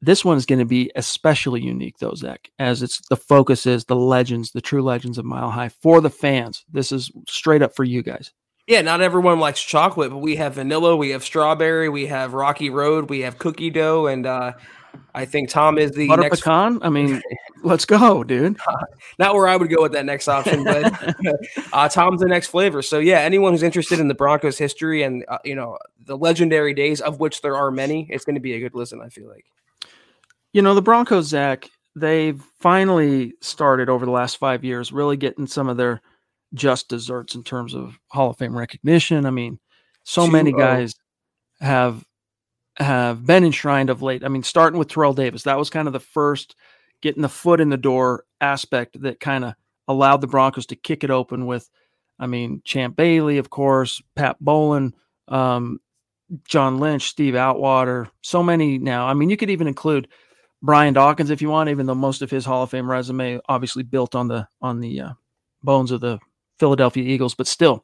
[0.00, 3.84] This one is going to be especially unique, though, Zach, as it's the focus is
[3.84, 6.64] the legends, the true legends of Mile High for the fans.
[6.72, 8.32] This is straight up for you guys.
[8.70, 12.70] Yeah, not everyone likes chocolate, but we have vanilla, we have strawberry, we have rocky
[12.70, 14.52] road, we have cookie dough, and uh,
[15.12, 16.78] I think Tom is the butter next pecan.
[16.80, 17.20] I mean,
[17.64, 18.56] let's go, dude.
[19.18, 21.16] not where I would go with that next option, but
[21.72, 22.80] uh, Tom's the next flavor.
[22.80, 26.72] So yeah, anyone who's interested in the Broncos history and uh, you know the legendary
[26.72, 29.00] days of which there are many, it's going to be a good listen.
[29.02, 29.46] I feel like.
[30.52, 31.68] You know the Broncos, Zach.
[31.96, 36.00] They've finally started over the last five years, really getting some of their
[36.54, 39.26] just desserts in terms of Hall of Fame recognition.
[39.26, 39.58] I mean,
[40.04, 40.94] so many guys
[41.60, 42.04] have
[42.76, 44.24] have been enshrined of late.
[44.24, 46.56] I mean, starting with Terrell Davis, that was kind of the first
[47.02, 49.54] getting the foot in the door aspect that kind of
[49.88, 51.68] allowed the Broncos to kick it open with,
[52.18, 54.94] I mean, Champ Bailey, of course, Pat Bowlen,
[55.28, 55.80] um,
[56.44, 59.06] John Lynch, Steve Atwater, so many now.
[59.06, 60.08] I mean, you could even include
[60.62, 63.82] Brian Dawkins if you want, even though most of his Hall of Fame resume obviously
[63.82, 65.12] built on the on the uh,
[65.62, 66.18] bones of the
[66.60, 67.82] Philadelphia Eagles, but still,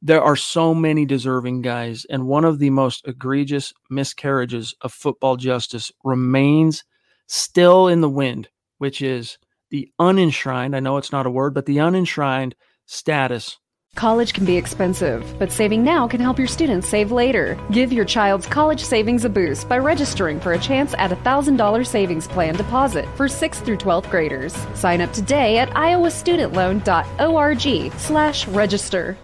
[0.00, 2.06] there are so many deserving guys.
[2.08, 6.84] And one of the most egregious miscarriages of football justice remains
[7.26, 9.38] still in the wind, which is
[9.70, 12.54] the unenshrined, I know it's not a word, but the unenshrined
[12.86, 13.58] status
[13.98, 17.58] College can be expensive, but saving now can help your students save later.
[17.72, 21.84] Give your child's college savings a boost by registering for a chance at a $1,000
[21.84, 24.54] savings plan deposit for 6th through 12th graders.
[24.74, 29.18] Sign up today at iowastudentloan.org slash register.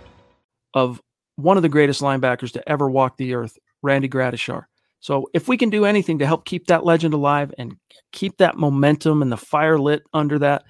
[0.75, 1.01] Of
[1.37, 4.65] one of the greatest linebackers to ever walk the earth, Randy Gradishar.
[4.99, 7.77] So if we can do anything to help keep that legend alive and
[8.11, 10.65] keep that momentum and the fire lit under that,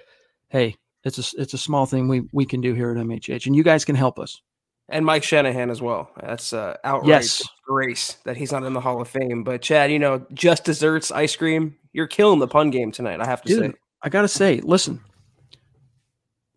[0.50, 3.54] hey, it's a it's a small thing we we can do here at MHH, and
[3.54, 4.40] you guys can help us.
[4.88, 6.10] And Mike Shanahan as well.
[6.20, 7.42] That's uh, outright yes.
[7.66, 9.42] grace that he's not in the Hall of Fame.
[9.42, 11.76] But Chad, you know, just desserts, ice cream.
[11.92, 13.20] You're killing the pun game tonight.
[13.20, 13.78] I have to dude, say.
[14.02, 15.00] I gotta say, listen.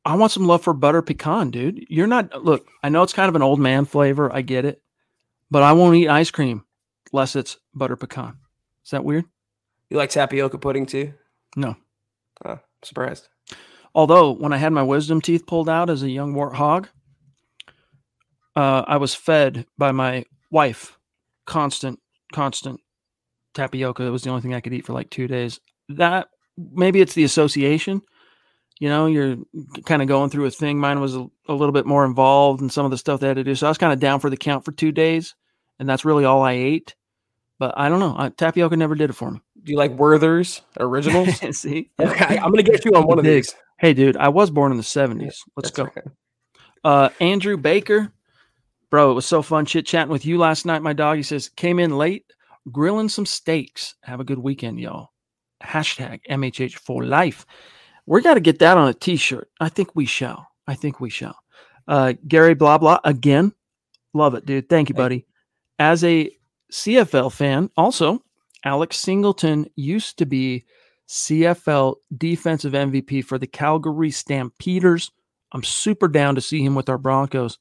[0.04, 1.86] I want some love for butter pecan, dude.
[1.90, 2.66] You're not look.
[2.82, 4.34] I know it's kind of an old man flavor.
[4.34, 4.82] I get it,
[5.52, 6.64] but I won't eat ice cream
[7.12, 8.38] unless it's butter pecan.
[8.86, 9.26] Is that weird?
[9.90, 11.14] You like tapioca pudding too?
[11.56, 11.76] No.
[12.46, 13.28] Oh, surprised.
[13.98, 16.86] Although when I had my wisdom teeth pulled out as a young warthog,
[18.56, 21.00] uh, I was fed by my wife
[21.48, 22.00] constant,
[22.32, 22.80] constant
[23.56, 24.04] tapioca.
[24.04, 25.60] It was the only thing I could eat for like two days.
[25.90, 28.04] That maybe it's the association.
[28.80, 29.38] You know, you're
[29.88, 30.78] kind of going through a thing.
[30.78, 33.38] Mine was a, a little bit more involved in some of the stuff they had
[33.38, 33.56] to do.
[33.56, 35.34] So I was kind of down for the count for two days,
[35.80, 36.94] and that's really all I ate.
[37.58, 38.14] But I don't know.
[38.16, 39.42] I, tapioca never did it for me.
[39.64, 41.40] Do you like Werther's originals?
[41.58, 43.56] See, okay, I'm gonna get you on one of these.
[43.80, 45.36] Hey, dude, I was born in the 70s.
[45.56, 45.84] Let's go.
[45.84, 46.06] Right.
[46.84, 48.12] Uh, Andrew Baker,
[48.90, 50.82] bro, it was so fun chit chatting with you last night.
[50.82, 52.26] My dog, he says, came in late,
[52.72, 53.96] grilling some steaks.
[54.02, 55.10] Have a good weekend, y'all.
[55.64, 57.46] Hashtag MHH for life.
[58.06, 59.50] We got to get that on a t shirt.
[59.60, 60.48] I think we shall.
[60.66, 61.38] I think we shall.
[61.88, 63.54] Uh, Gary blah blah again.
[64.14, 64.70] Love it, dude.
[64.70, 65.26] Thank you, buddy.
[65.78, 66.32] As a
[66.72, 68.24] CFL fan, also,
[68.64, 70.66] Alex Singleton used to be
[71.08, 75.12] CFL defensive MVP for the Calgary Stampeders.
[75.54, 77.58] I'm super down to see him with our Broncos.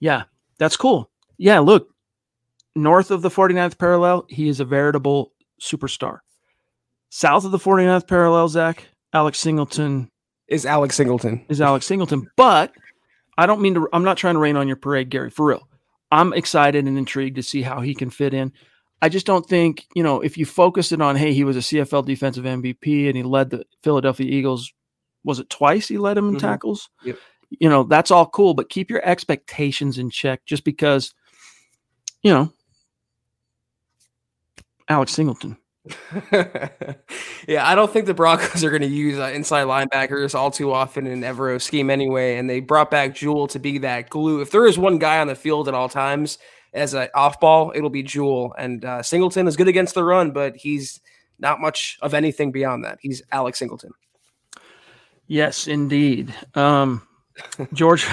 [0.00, 0.24] Yeah,
[0.58, 1.10] that's cool.
[1.38, 1.88] Yeah, look,
[2.76, 6.18] north of the 49th parallel, he is a veritable superstar.
[7.10, 10.10] South of the 49th parallel, Zach, Alex Singleton
[10.48, 11.44] Is Alex Singleton.
[11.48, 12.28] is Alex Singleton.
[12.36, 12.72] But
[13.38, 15.68] I don't mean to, I'm not trying to rain on your parade, Gary, for real.
[16.12, 18.52] I'm excited and intrigued to see how he can fit in.
[19.04, 21.60] I just don't think, you know, if you focus it on, hey, he was a
[21.60, 24.72] CFL defensive MVP and he led the Philadelphia Eagles,
[25.24, 26.40] was it twice he led him in Mhm.
[26.40, 26.88] tackles?
[27.04, 27.18] Yep.
[27.50, 31.12] You know, that's all cool, but keep your expectations in check just because,
[32.22, 32.50] you know,
[34.88, 35.58] Alex Singleton.
[37.46, 40.72] yeah, I don't think the Broncos are going to use uh, inside linebackers all too
[40.72, 42.36] often in Evero scheme anyway.
[42.38, 44.40] And they brought back Jewell to be that glue.
[44.40, 46.38] If there is one guy on the field at all times
[46.74, 48.54] as an off ball, it'll be Jewell.
[48.58, 51.00] And uh, Singleton is good against the run, but he's
[51.38, 52.98] not much of anything beyond that.
[53.00, 53.92] He's Alex Singleton.
[55.26, 56.34] Yes, indeed.
[56.54, 57.06] Um,
[57.72, 58.06] George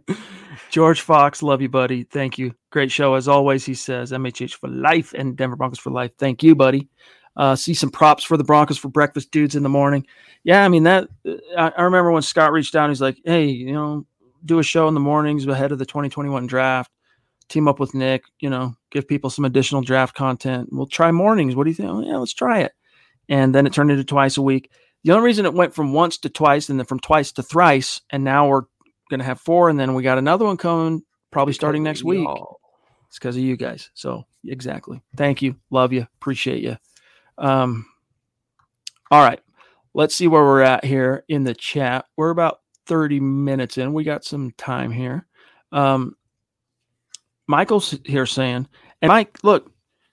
[0.70, 2.02] George Fox, love you, buddy.
[2.04, 2.54] Thank you.
[2.70, 3.64] Great show as always.
[3.64, 6.10] He says MHH for life and Denver Broncos for life.
[6.18, 6.88] Thank you, buddy.
[7.36, 10.06] Uh, see some props for the Broncos for breakfast dudes in the morning.
[10.44, 11.08] Yeah, I mean that.
[11.56, 12.88] I, I remember when Scott reached out.
[12.88, 14.06] He's like, "Hey, you know,
[14.44, 16.90] do a show in the mornings ahead of the 2021 draft.
[17.48, 18.24] Team up with Nick.
[18.40, 20.68] You know, give people some additional draft content.
[20.72, 21.54] We'll try mornings.
[21.54, 21.88] What do you think?
[21.90, 22.72] Oh, yeah, let's try it."
[23.28, 24.70] And then it turned into twice a week.
[25.04, 28.00] The only reason it went from once to twice and then from twice to thrice,
[28.10, 28.62] and now we're
[29.10, 32.24] going to have four, and then we got another one coming probably starting next week.
[32.24, 32.60] y'all.
[33.08, 33.90] It's because of you guys.
[33.94, 35.02] So exactly.
[35.16, 35.56] Thank you.
[35.70, 36.06] Love you.
[36.16, 36.76] Appreciate you.
[37.36, 37.86] Um,
[39.10, 39.40] all right.
[39.94, 42.06] Let's see where we're at here in the chat.
[42.16, 43.92] We're about 30 minutes in.
[43.92, 45.26] We got some time here.
[45.70, 46.16] Um,
[47.46, 48.66] Michael's here saying,
[49.02, 49.72] and Mike, look,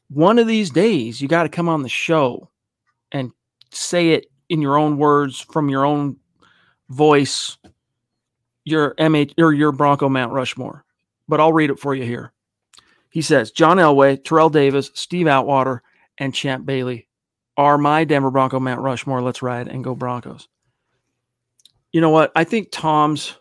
[0.10, 2.50] one of these days you got to come on the show
[3.12, 3.32] and
[3.72, 6.17] say it in your own words from your own
[6.89, 7.58] voice,
[8.65, 10.84] your MH or your Bronco Mount Rushmore.
[11.28, 12.34] But I'll read it for you here.
[13.10, 15.84] He says John Elway, Terrell Davis, Steve Atwater,
[16.17, 17.08] and Champ Bailey
[17.58, 19.22] are my Denver Bronco Mount Rushmore.
[19.22, 20.48] Let's ride and go Broncos.
[21.94, 22.32] You know what?
[22.36, 23.36] I think Tom's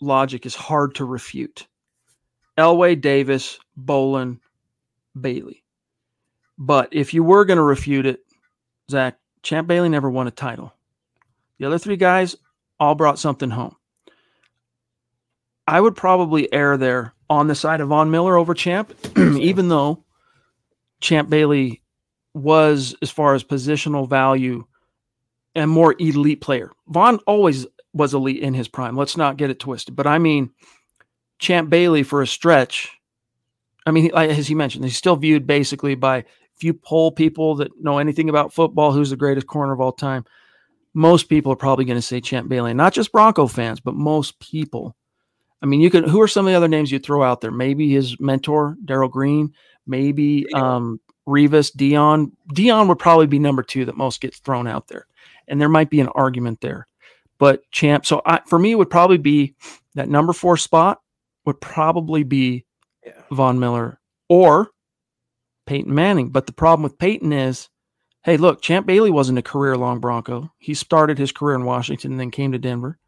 [0.00, 1.66] logic is hard to refute.
[2.56, 4.40] Elway, Davis, Bolin,
[5.18, 5.62] Bailey.
[6.58, 8.20] But if you were going to refute it,
[8.90, 10.72] Zach, Champ Bailey never won a title.
[11.58, 12.36] The other three guys
[12.80, 13.76] all brought something home.
[15.66, 20.04] I would probably err there on the side of Von Miller over Champ, even though
[21.00, 21.82] Champ Bailey
[22.34, 24.64] was, as far as positional value,
[25.54, 26.70] a more elite player.
[26.88, 28.96] Von always was elite in his prime.
[28.96, 29.96] Let's not get it twisted.
[29.96, 30.50] But I mean,
[31.38, 32.90] Champ Bailey for a stretch.
[33.86, 36.24] I mean, as he mentioned, he's still viewed basically by
[36.56, 39.92] if you poll people that know anything about football, who's the greatest corner of all
[39.92, 40.24] time,
[40.94, 42.72] most people are probably going to say Champ Bailey.
[42.72, 44.96] Not just Bronco fans, but most people.
[45.62, 46.04] I mean, you can.
[46.04, 47.50] Who are some of the other names you throw out there?
[47.50, 49.52] Maybe his mentor, Darrell Green.
[49.86, 52.32] Maybe um, Revis, Deion.
[52.54, 55.06] Deion would probably be number two that most gets thrown out there,
[55.48, 56.86] and there might be an argument there.
[57.38, 58.06] But Champ.
[58.06, 59.54] So I, for me, it would probably be
[59.94, 61.00] that number four spot
[61.46, 62.64] would probably be
[63.04, 63.22] Yeah.
[63.30, 64.72] Von Miller or
[65.66, 66.30] Peyton Manning.
[66.30, 67.68] But the problem with Peyton is,
[68.24, 70.52] hey, look, Champ Bailey wasn't a career long Bronco.
[70.58, 72.98] He started his career in Washington and then came to Denver.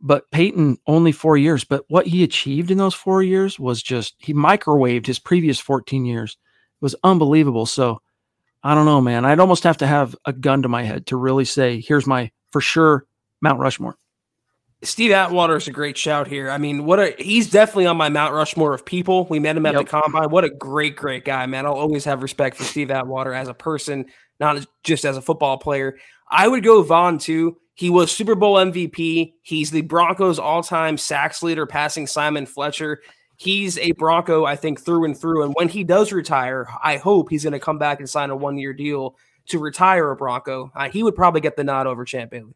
[0.00, 1.64] But Peyton only four years.
[1.64, 6.04] But what he achieved in those four years was just he microwaved his previous 14
[6.04, 6.38] years.
[6.80, 7.66] It was unbelievable.
[7.66, 8.00] So
[8.62, 9.24] I don't know, man.
[9.24, 12.30] I'd almost have to have a gun to my head to really say, here's my
[12.50, 13.06] for sure
[13.40, 13.96] Mount Rushmore.
[14.82, 16.50] Steve Atwater is a great shout here.
[16.50, 19.26] I mean, what a he's definitely on my Mount Rushmore of people.
[19.28, 19.84] We met him at Yep.
[19.84, 20.30] the combine.
[20.30, 21.66] What a great, great guy, man.
[21.66, 24.06] I'll always have respect for Steve Atwater as a person,
[24.38, 25.98] not as- just as a football player.
[26.30, 27.58] I would go Von too.
[27.74, 29.34] He was Super Bowl MVP.
[29.42, 33.00] He's the Broncos all-time sacks leader, passing Simon Fletcher.
[33.36, 35.44] He's a Bronco, I think, through and through.
[35.44, 38.36] And when he does retire, I hope he's going to come back and sign a
[38.36, 39.16] one-year deal
[39.48, 40.70] to retire a Bronco.
[40.76, 42.52] Uh, he would probably get the nod over Champ Bailey.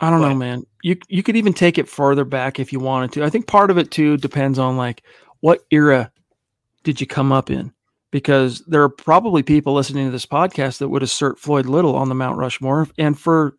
[0.00, 0.64] I don't know, man.
[0.82, 3.24] You you could even take it further back if you wanted to.
[3.24, 5.02] I think part of it too depends on like
[5.40, 6.10] what era
[6.84, 7.72] did you come up in?
[8.10, 12.08] Because there are probably people listening to this podcast that would assert Floyd Little on
[12.08, 13.56] the Mount Rushmore and for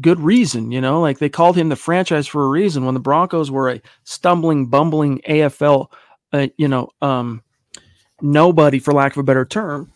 [0.00, 3.00] good reason, you know, like they called him the franchise for a reason when the
[3.00, 5.90] Broncos were a stumbling, bumbling AFL,
[6.32, 7.42] uh, you know, um,
[8.20, 9.90] nobody for lack of a better term.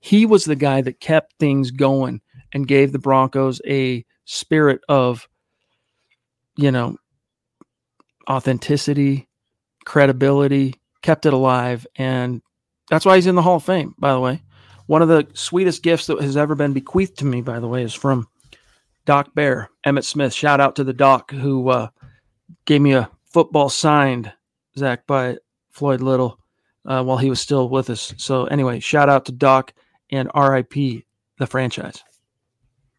[0.00, 2.20] He was the guy that kept things going
[2.52, 5.26] and gave the Broncos a spirit of,
[6.56, 6.98] you know,
[8.28, 9.26] authenticity,
[9.86, 11.86] credibility, kept it alive.
[11.96, 12.42] And
[12.90, 14.42] that's why he's in the Hall of Fame, by the way.
[14.86, 17.82] One of the sweetest gifts that has ever been bequeathed to me, by the way,
[17.82, 18.28] is from
[19.06, 20.34] Doc Bear, Emmett Smith.
[20.34, 21.88] Shout out to the doc who uh,
[22.66, 24.32] gave me a football signed,
[24.76, 25.38] Zach, by
[25.70, 26.38] Floyd Little
[26.84, 28.14] uh, while he was still with us.
[28.18, 29.72] So, anyway, shout out to Doc
[30.10, 31.04] and RIP
[31.38, 32.02] the franchise.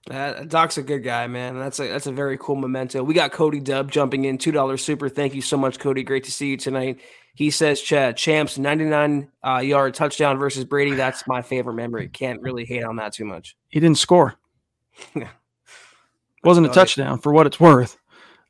[0.10, 1.60] Uh, Doc's a good guy, man.
[1.60, 3.04] That's a that's a very cool memento.
[3.04, 5.08] We got Cody Dub jumping in two dollars super.
[5.08, 6.04] Thank you so much, Cody.
[6.04, 7.00] Great to see you tonight.
[7.36, 10.96] He says, "Chad champs ninety nine uh, yard touchdown versus Brady.
[10.96, 12.08] That's my favorite memory.
[12.08, 13.56] Can't really hate on that too much.
[13.68, 14.36] He didn't score.
[16.44, 17.98] Wasn't a touchdown for what it's worth.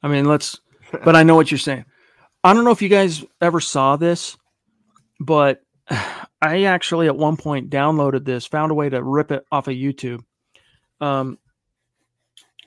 [0.01, 0.59] I mean, let's.
[1.03, 1.85] But I know what you're saying.
[2.43, 4.37] I don't know if you guys ever saw this,
[5.19, 5.61] but
[6.41, 9.73] I actually at one point downloaded this, found a way to rip it off of
[9.73, 10.23] YouTube.
[11.01, 11.37] Um,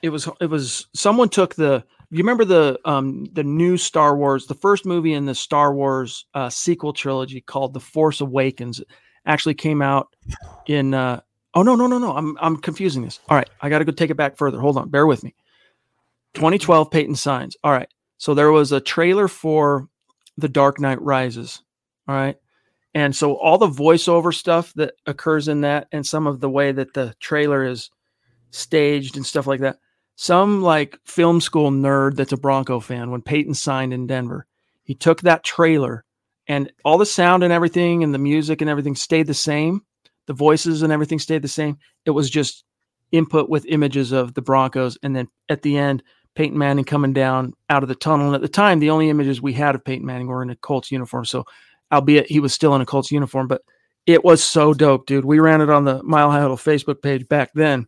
[0.03, 4.47] it was it was someone took the you remember the um the new Star Wars,
[4.47, 8.83] the first movie in the Star Wars uh, sequel trilogy called The Force Awakens,
[9.25, 10.15] actually came out
[10.67, 11.21] in uh
[11.55, 13.21] oh no no no no I'm I'm confusing this.
[13.29, 14.61] All right, I got to go take it back further.
[14.61, 15.35] Hold on, bear with me.
[16.35, 17.57] 2012 Peyton Signs.
[17.63, 17.89] All right.
[18.19, 19.89] So there was a trailer for
[20.39, 21.63] The Dark Knight Rises.
[22.09, 22.37] All right.
[22.95, 26.73] And so all the voiceover stuff that occurs in that and some of the way
[26.73, 27.91] that the trailer is
[28.51, 29.79] staged and stuff like that.
[30.17, 34.47] Some like film school nerd that's a Bronco fan when Peyton signed in Denver,
[34.85, 36.05] he took that trailer
[36.47, 39.83] and all the sound and everything and the music and everything stayed the same.
[40.27, 41.79] The voices and everything stayed the same.
[42.05, 42.65] It was just
[43.11, 44.99] input with images of the Broncos.
[45.03, 46.03] And then at the end,
[46.35, 48.27] Peyton Manning coming down out of the tunnel.
[48.27, 50.57] And at the time, the only images we had of Peyton Manning were in a
[50.57, 51.25] Colts uniform.
[51.25, 51.45] So,
[51.93, 53.63] albeit he was still in a Colts uniform, but
[54.07, 55.25] it was so dope, dude.
[55.25, 57.87] We ran it on the Mile High Huddle Facebook page back then,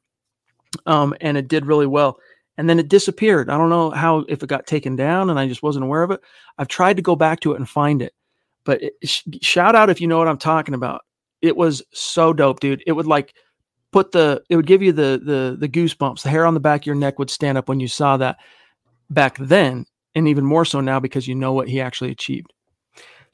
[0.87, 2.19] um, and it did really well.
[2.57, 3.51] And then it disappeared.
[3.51, 6.13] I don't know how if it got taken down, and I just wasn't aware of
[6.13, 6.21] it.
[6.59, 8.15] I've tried to go back to it and find it,
[8.65, 11.03] but it, sh- shout out if you know what I'm talking about.
[11.43, 12.83] It was so dope, dude.
[12.87, 13.35] It would like
[13.95, 16.83] put the it would give you the the the goosebumps the hair on the back
[16.83, 18.39] of your neck would stand up when you saw that
[19.11, 19.85] back then
[20.17, 22.53] and even more so now because you know what he actually achieved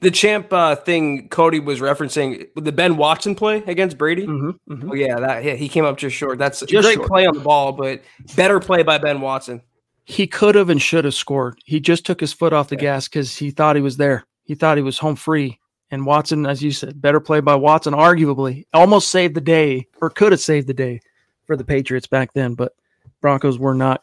[0.01, 4.25] the champ uh, thing Cody was referencing the Ben Watson play against Brady.
[4.25, 4.91] Mm-hmm, mm-hmm.
[4.91, 6.37] Oh yeah, that yeah, he came up just short.
[6.37, 7.07] That's just a great short.
[7.07, 8.01] play on the ball, but
[8.35, 9.61] better play by Ben Watson.
[10.03, 11.59] He could have and should have scored.
[11.63, 12.81] He just took his foot off the yeah.
[12.81, 14.25] gas because he thought he was there.
[14.43, 15.59] He thought he was home free,
[15.91, 20.09] and Watson, as you said, better play by Watson, arguably almost saved the day or
[20.09, 20.99] could have saved the day
[21.45, 22.55] for the Patriots back then.
[22.55, 22.73] But
[23.21, 24.01] Broncos were not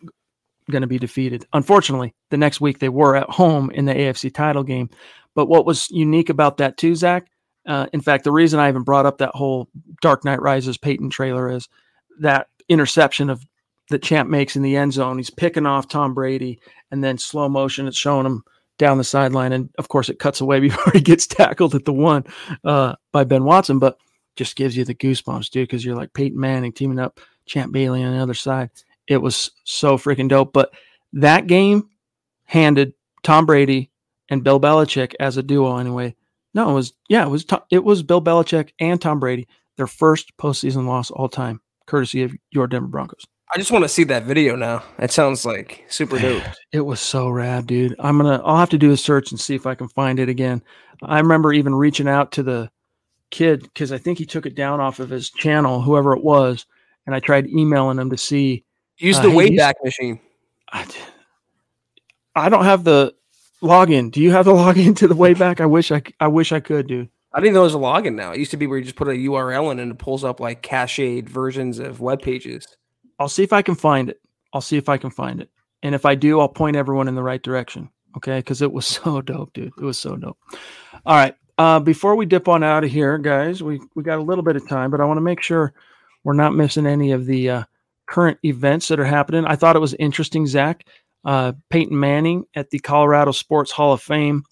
[0.71, 1.45] going to be defeated.
[1.53, 4.91] Unfortunately, the next week they were at home in the AFC title game.
[5.39, 7.29] But what was unique about that too, Zach?
[7.65, 9.69] Uh, in fact, the reason I even brought up that whole
[10.03, 11.69] Dark Knight Rises Peyton trailer is
[12.19, 13.47] that interception of
[13.91, 15.17] that Champ makes in the end zone.
[15.17, 16.59] He's picking off Tom Brady,
[16.91, 18.43] and then slow motion, it's showing him
[18.79, 19.53] down the sideline.
[19.53, 22.25] And of course, it cuts away before he gets tackled at the one
[22.65, 23.97] uh, by Ben Watson, but
[24.35, 28.03] just gives you the goosebumps, dude, because you're like Peyton Manning teaming up Champ Bailey
[28.03, 28.71] on the other side.
[29.07, 30.53] It was so freaking dope.
[30.53, 30.73] But
[31.13, 31.91] that game
[32.45, 33.93] handed Tom Brady
[34.29, 36.15] and Bill Belichick as a duo, anyway.
[36.55, 40.37] No, it was yeah, it was it was Bill Belichick and Tom Brady, their first
[40.37, 43.25] postseason loss all time, courtesy of your Denver Broncos.
[43.55, 44.83] I just want to see that video now.
[44.99, 46.43] It sounds like super dope.
[46.73, 47.95] It was so rad, dude.
[47.99, 50.29] I'm gonna I'll have to do a search and see if I can find it
[50.29, 50.63] again.
[51.03, 52.71] I remember even reaching out to the
[53.31, 56.67] kid because I think he took it down off of his channel, whoever it was,
[57.07, 58.65] and I tried emailing him to see.
[58.99, 60.21] Use uh, the uh, Wayback Machine.
[60.71, 60.87] I,
[62.35, 63.15] I don't have the
[63.63, 64.11] login.
[64.11, 65.61] Do you have the login to the Wayback?
[65.61, 67.09] I wish I I wish I could, dude.
[67.33, 68.33] I didn't know there's a login now.
[68.33, 70.41] It used to be where you just put a URL in and it pulls up
[70.41, 72.67] like cached versions of web pages.
[73.19, 74.21] I'll see if I can find it.
[74.53, 75.51] I'll see if I can find it.
[75.83, 77.91] And if I do, I'll point everyone in the right direction.
[78.17, 78.41] Okay.
[78.43, 79.73] Cause it was so dope, dude.
[79.79, 80.39] It was so dope.
[81.05, 81.35] All right.
[81.59, 84.57] Uh, before we dip on out of here, guys, we, we got a little bit
[84.57, 85.75] of time, but I want to make sure
[86.23, 87.65] we're not missing any of the uh,
[88.07, 89.45] current events that are happening.
[89.45, 90.87] I thought it was interesting, Zach.
[91.25, 94.45] Uh, Peyton Manning at the Colorado Sports Hall of Fame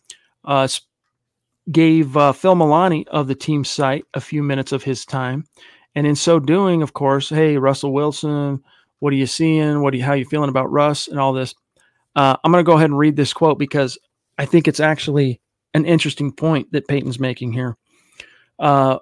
[0.44, 0.68] uh,
[1.70, 5.44] gave uh, Phil Milani of the team site a few minutes of his time.
[5.94, 8.62] And in so doing, of course, hey, Russell Wilson,
[8.98, 9.80] what are you seeing?
[9.80, 11.54] What are you, how are you feeling about Russ and all this?
[12.14, 13.98] Uh, I'm going to go ahead and read this quote because
[14.38, 15.40] I think it's actually
[15.74, 17.76] an interesting point that Peyton's making here.
[18.58, 18.98] Uh,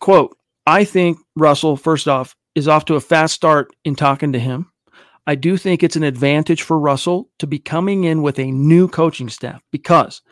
[0.00, 4.38] quote, I think Russell, first off, is off to a fast start in talking to
[4.38, 4.72] him.
[5.26, 8.88] I do think it's an advantage for Russell to be coming in with a new
[8.88, 10.22] coaching staff because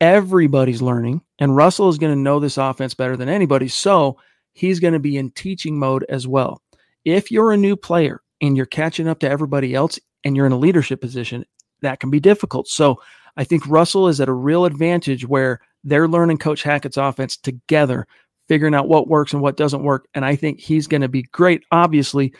[0.00, 3.68] everybody's learning and Russell is going to know this offense better than anybody.
[3.68, 4.18] So
[4.52, 6.62] he's going to be in teaching mode as well.
[7.04, 10.52] If you're a new player and you're catching up to everybody else and you're in
[10.52, 11.44] a leadership position,
[11.82, 12.68] that can be difficult.
[12.68, 13.00] So
[13.36, 18.06] I think Russell is at a real advantage where they're learning Coach Hackett's offense together,
[18.48, 20.08] figuring out what works and what doesn't work.
[20.14, 22.32] And I think he's going to be great, obviously,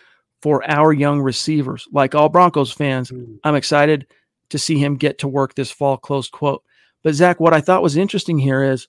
[0.43, 1.87] for our young receivers.
[1.93, 3.39] Like all Broncos fans, mm.
[3.45, 4.07] I'm excited
[4.51, 6.63] to see him get to work this fall, close quote.
[7.03, 8.89] But Zach, what I thought was interesting here is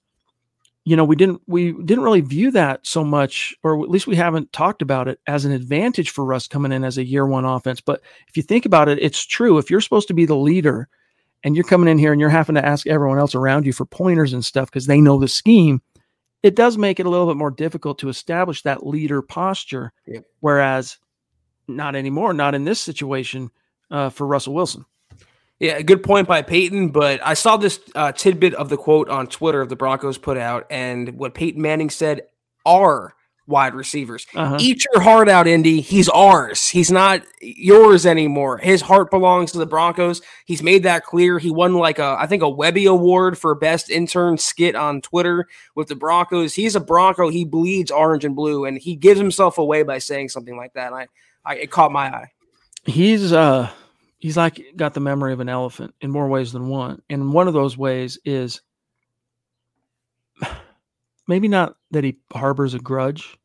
[0.86, 4.16] you know, we didn't we didn't really view that so much, or at least we
[4.16, 7.46] haven't talked about it as an advantage for Russ coming in as a year one
[7.46, 7.80] offense.
[7.80, 9.58] But if you think about it, it's true.
[9.60, 10.88] If you're supposed to be the leader
[11.44, 13.86] and you're coming in here and you're having to ask everyone else around you for
[13.86, 15.82] pointers and stuff because they know the scheme,
[16.44, 19.92] it does make it a little bit more difficult to establish that leader posture.
[20.08, 20.26] Yep.
[20.40, 20.98] Whereas
[21.70, 23.52] not anymore, not in this situation
[23.92, 24.86] uh, for Russell Wilson.
[25.60, 26.90] Yeah, good point by Peyton.
[26.90, 30.38] But I saw this uh, tidbit of the quote on Twitter of the Broncos put
[30.38, 32.22] out, and what Peyton Manning said
[32.66, 33.14] are
[33.50, 34.28] wide receivers.
[34.36, 34.58] Uh-huh.
[34.60, 35.82] Eat your heart out, Indy.
[35.82, 36.70] He's ours.
[36.70, 38.60] He's not yours anymore.
[38.60, 40.22] His heart belongs to the Broncos.
[40.46, 41.40] He's made that clear.
[41.40, 45.48] He won like a, I think, a Webby Award for best intern skit on Twitter
[45.76, 46.54] with the Broncos.
[46.54, 47.30] He's a Bronco.
[47.30, 50.88] He bleeds orange and blue, and he gives himself away by saying something like that.
[50.88, 51.08] And I,
[51.50, 52.32] I, it caught my eye.
[52.86, 53.70] He's uh
[54.20, 57.02] he's like got the memory of an elephant in more ways than one.
[57.10, 58.62] And one of those ways is
[61.28, 63.36] maybe not that he harbors a grudge.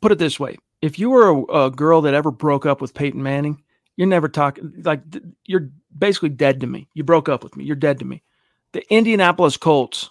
[0.00, 2.92] Put it this way: if you were a, a girl that ever broke up with
[2.92, 3.62] Peyton Manning,
[3.96, 5.00] you're never talking like
[5.46, 6.88] you're basically dead to me.
[6.94, 7.62] You broke up with me.
[7.64, 8.24] You're dead to me.
[8.72, 10.10] The Indianapolis Colts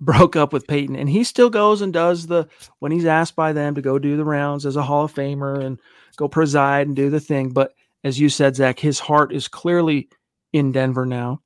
[0.00, 3.52] broke up with Peyton, and he still goes and does the when he's asked by
[3.52, 5.80] them to go do the rounds as a Hall of Famer and
[6.16, 7.50] go preside and do the thing.
[7.50, 7.72] But
[8.02, 10.08] as you said, Zach, his heart is clearly
[10.52, 11.40] in Denver now.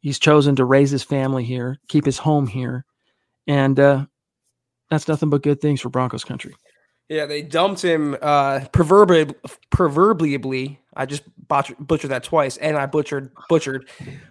[0.00, 2.84] He's chosen to raise his family here, keep his home here,
[3.46, 4.06] and uh,
[4.90, 6.54] that's nothing but good things for Broncos country.
[7.08, 9.34] Yeah, they dumped him uh proverbially
[9.70, 10.80] proverbially.
[10.96, 13.88] I just butchered, butchered that twice and I butchered butchered.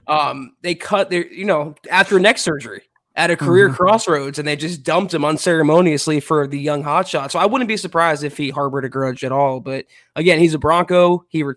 [0.08, 2.82] Um they cut their you know after neck surgery
[3.16, 3.76] at a career Mhm.
[3.76, 7.32] crossroads and they just dumped him unceremoniously for the young hotshot.
[7.32, 9.86] So I wouldn't be surprised if he harbored a grudge at all, but
[10.16, 11.24] again, he's a Bronco.
[11.30, 11.56] He re-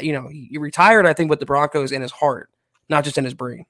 [0.00, 2.50] you know, he retired I think with the Broncos in his heart,
[2.88, 3.66] not just in his brain.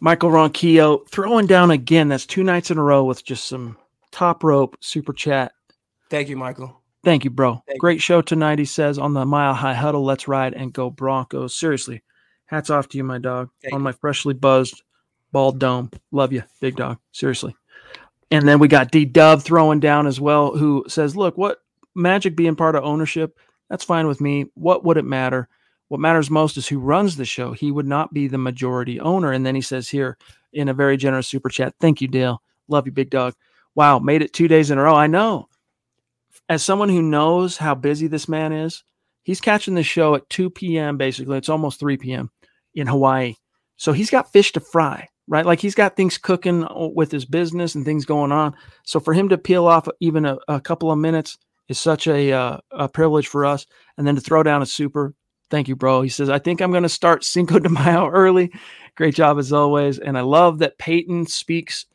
[0.00, 2.08] Michael Ronquillo throwing down again.
[2.08, 3.76] That's two nights in a row with just some
[4.10, 5.52] top rope super chat.
[6.10, 6.80] Thank you, Michael.
[7.04, 7.54] Thank you, bro.
[7.66, 7.78] Thank you.
[7.80, 8.58] Great show tonight.
[8.58, 10.04] He says on the Mile High Huddle.
[10.04, 11.54] Let's ride and go Broncos.
[11.54, 12.02] Seriously,
[12.46, 13.48] hats off to you, my dog.
[13.62, 13.84] Thank on you.
[13.84, 14.82] my freshly buzzed
[15.32, 15.90] bald dome.
[16.10, 16.98] Love you, big dog.
[17.12, 17.56] Seriously.
[18.30, 21.58] And then we got D Dub throwing down as well, who says, "Look, what
[21.94, 24.46] Magic being part of ownership, that's fine with me.
[24.54, 25.48] What would it matter?
[25.88, 27.52] What matters most is who runs the show.
[27.52, 30.16] He would not be the majority owner." And then he says here
[30.52, 32.42] in a very generous super chat, "Thank you, Dale.
[32.68, 33.34] Love you, big dog.
[33.74, 34.94] Wow, made it two days in a row.
[34.94, 35.48] I know.
[36.48, 38.84] As someone who knows how busy this man is,
[39.22, 40.96] he's catching the show at 2 p.m.
[40.96, 42.30] Basically, it's almost 3 p.m.
[42.74, 43.34] in Hawaii.
[43.76, 45.46] So he's got fish to fry, right?
[45.46, 48.54] Like he's got things cooking uh, with his business and things going on.
[48.84, 52.32] So for him to peel off even a, a couple of minutes is such a,
[52.32, 53.64] uh, a privilege for us.
[53.96, 55.14] And then to throw down a super,
[55.48, 56.02] thank you, bro.
[56.02, 58.52] He says, I think I'm going to start Cinco de Mayo early.
[58.94, 59.98] Great job as always.
[59.98, 61.86] And I love that Peyton speaks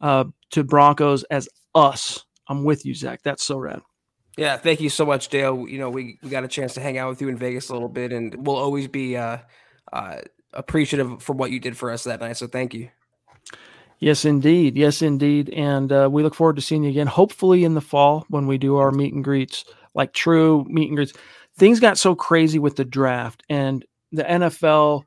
[0.00, 2.24] uh, to Broncos as us.
[2.46, 3.22] I'm with you, Zach.
[3.24, 3.80] That's so rad.
[4.36, 5.66] Yeah, thank you so much, Dale.
[5.68, 7.72] You know, we, we got a chance to hang out with you in Vegas a
[7.72, 9.38] little bit, and we'll always be uh,
[9.92, 10.18] uh,
[10.52, 12.36] appreciative for what you did for us that night.
[12.36, 12.88] So thank you.
[14.00, 14.76] Yes, indeed.
[14.76, 15.50] Yes, indeed.
[15.50, 18.56] And uh, we look forward to seeing you again, hopefully in the fall when we
[18.56, 21.12] do our meet and greets, like true meet and greets.
[21.56, 25.04] Things got so crazy with the draft and the NFL,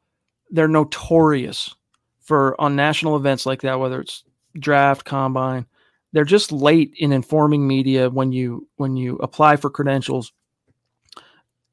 [0.49, 1.73] they're notorious
[2.19, 4.23] for on national events like that, whether it's
[4.59, 5.65] draft, combine,
[6.13, 10.33] they're just late in informing media when you when you apply for credentials.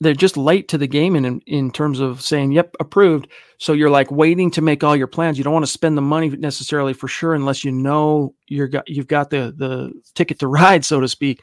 [0.01, 3.28] They're just late to the game in in terms of saying, "Yep, approved."
[3.59, 5.38] So you're like waiting to make all your plans.
[5.38, 8.88] You don't want to spend the money necessarily for sure unless you know you're got
[8.88, 11.42] you've got the the ticket to ride, so to speak.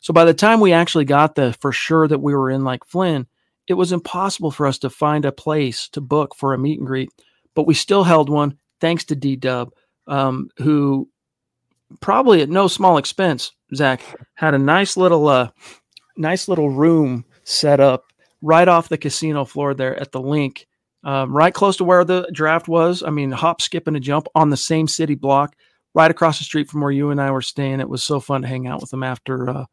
[0.00, 2.84] So by the time we actually got the for sure that we were in like
[2.84, 3.26] Flynn,
[3.66, 6.86] it was impossible for us to find a place to book for a meet and
[6.86, 7.10] greet.
[7.54, 9.70] But we still held one thanks to D Dub,
[10.06, 11.08] um, who
[12.00, 14.02] probably at no small expense, Zach,
[14.34, 15.50] had a nice little uh
[16.16, 18.04] nice little room set up
[18.42, 20.66] right off the casino floor there at the link
[21.04, 23.02] um, right close to where the draft was.
[23.02, 25.56] I mean, hop, skip, and a jump on the same city block,
[25.94, 27.80] right across the street from where you and I were staying.
[27.80, 29.64] It was so fun to hang out with them after uh,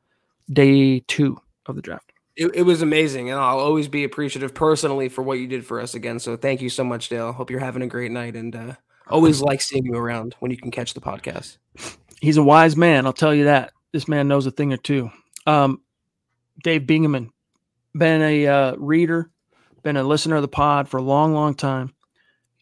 [0.51, 2.11] day two of the draft.
[2.35, 5.81] It, it was amazing, and I'll always be appreciative personally for what you did for
[5.81, 6.19] us again.
[6.19, 7.33] So thank you so much, Dale.
[7.33, 8.75] Hope you're having a great night, and uh,
[9.09, 11.57] always like seeing you around when you can catch the podcast.
[12.21, 13.73] He's a wise man, I'll tell you that.
[13.91, 15.11] This man knows a thing or two.
[15.45, 15.81] Um,
[16.63, 17.29] Dave Bingaman,
[17.95, 19.29] been a uh, reader,
[19.83, 21.93] been a listener of the pod for a long, long time.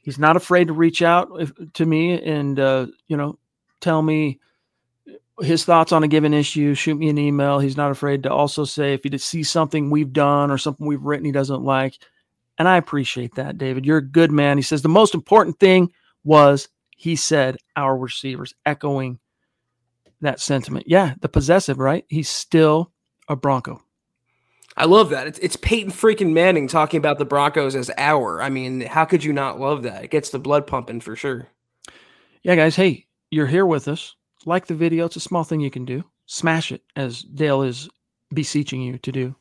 [0.02, 3.40] He's not afraid to reach out if, to me and uh, you know
[3.82, 4.40] tell me
[5.42, 6.76] his thoughts on a given issue.
[6.76, 7.60] Shoot me an email.
[7.60, 11.04] He's not afraid to also say if he sees something we've done or something we've
[11.04, 11.98] written he doesn't like,
[12.58, 13.86] and I appreciate that, David.
[13.86, 14.58] You're a good man.
[14.58, 15.92] He says the most important thing
[16.24, 19.20] was he said our receivers, echoing
[20.22, 20.86] that sentiment.
[20.88, 22.06] Yeah, the possessive, right?
[22.08, 22.92] He's still
[23.28, 23.82] a Bronco.
[24.78, 25.28] I love that.
[25.28, 28.42] It's, it's Peyton freaking Manning talking about the Broncos as our.
[28.42, 30.04] I mean, how could you not love that?
[30.04, 31.48] It gets the blood pumping for sure.
[32.44, 32.76] Yeah, guys.
[32.76, 34.16] Hey, you're here with us.
[34.46, 35.06] Like the video.
[35.06, 36.04] It's a small thing you can do.
[36.26, 37.90] Smash it, as Dale is
[38.34, 39.36] beseeching you to do.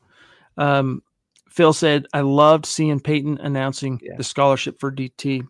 [0.57, 1.03] Um,
[1.49, 4.15] Phil said, I loved seeing Peyton announcing yeah.
[4.17, 5.45] the scholarship for DT.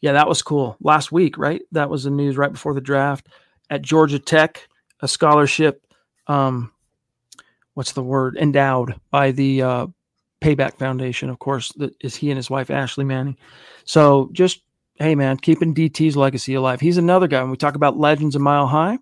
[0.00, 0.76] Yeah, that was cool.
[0.80, 1.62] Last week, right?
[1.72, 3.28] That was the news right before the draft.
[3.70, 4.68] At Georgia Tech,
[5.00, 5.82] a scholarship,
[6.26, 6.72] um,
[7.74, 8.36] what's the word?
[8.36, 9.86] Endowed by the uh,
[10.40, 13.36] PeyBack Foundation, of course, that is he and his wife, Ashley Manning.
[13.84, 14.62] So just,
[14.96, 16.80] hey, man, keeping DT's legacy alive.
[16.80, 17.42] He's another guy.
[17.42, 18.98] When we talk about legends a mile high,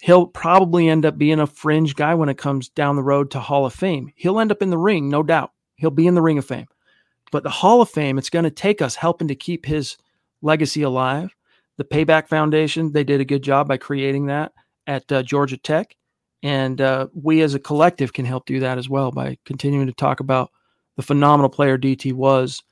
[0.00, 3.40] he'll probably end up being a fringe guy when it comes down the road to
[3.40, 4.12] Hall of Fame.
[4.14, 5.52] He'll end up in the ring, no doubt.
[5.76, 6.66] He'll be in the Ring of Fame.
[7.32, 9.96] But the Hall of Fame, it's going to take us helping to keep his
[10.42, 11.34] legacy alive.
[11.76, 14.52] The PeyBack Foundation, they did a good job by creating that
[14.86, 15.96] at uh, Georgia Tech.
[16.44, 19.94] And uh, we as a collective can help do that as well by continuing to
[19.94, 20.50] talk about
[20.96, 22.62] the phenomenal player DT was.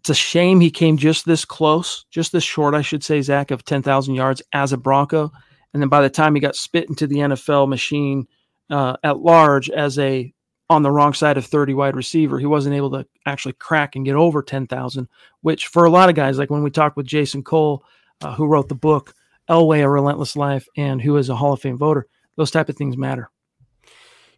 [0.00, 3.50] It's a shame he came just this close, just this short, I should say, Zach,
[3.50, 5.30] of 10,000 yards as a Bronco.
[5.74, 8.26] And then by the time he got spit into the NFL machine
[8.70, 10.32] uh, at large as a
[10.70, 14.06] on the wrong side of 30 wide receiver, he wasn't able to actually crack and
[14.06, 15.08] get over 10,000,
[15.42, 17.84] which for a lot of guys, like when we talked with Jason Cole,
[18.22, 19.14] uh, who wrote the book
[19.50, 22.06] Elway, A Relentless Life, and who is a Hall of Fame voter,
[22.36, 23.30] those type of things matter.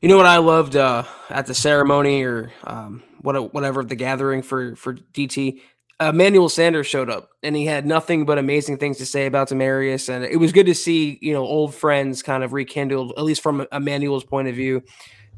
[0.00, 4.76] You know what I loved uh, at the ceremony or um, whatever the gathering for
[4.76, 5.60] for DT
[5.98, 10.08] Emmanuel Sanders showed up and he had nothing but amazing things to say about Demaryius.
[10.08, 13.42] And it was good to see, you know, old friends kind of rekindled, at least
[13.42, 14.82] from Emmanuel's point of view.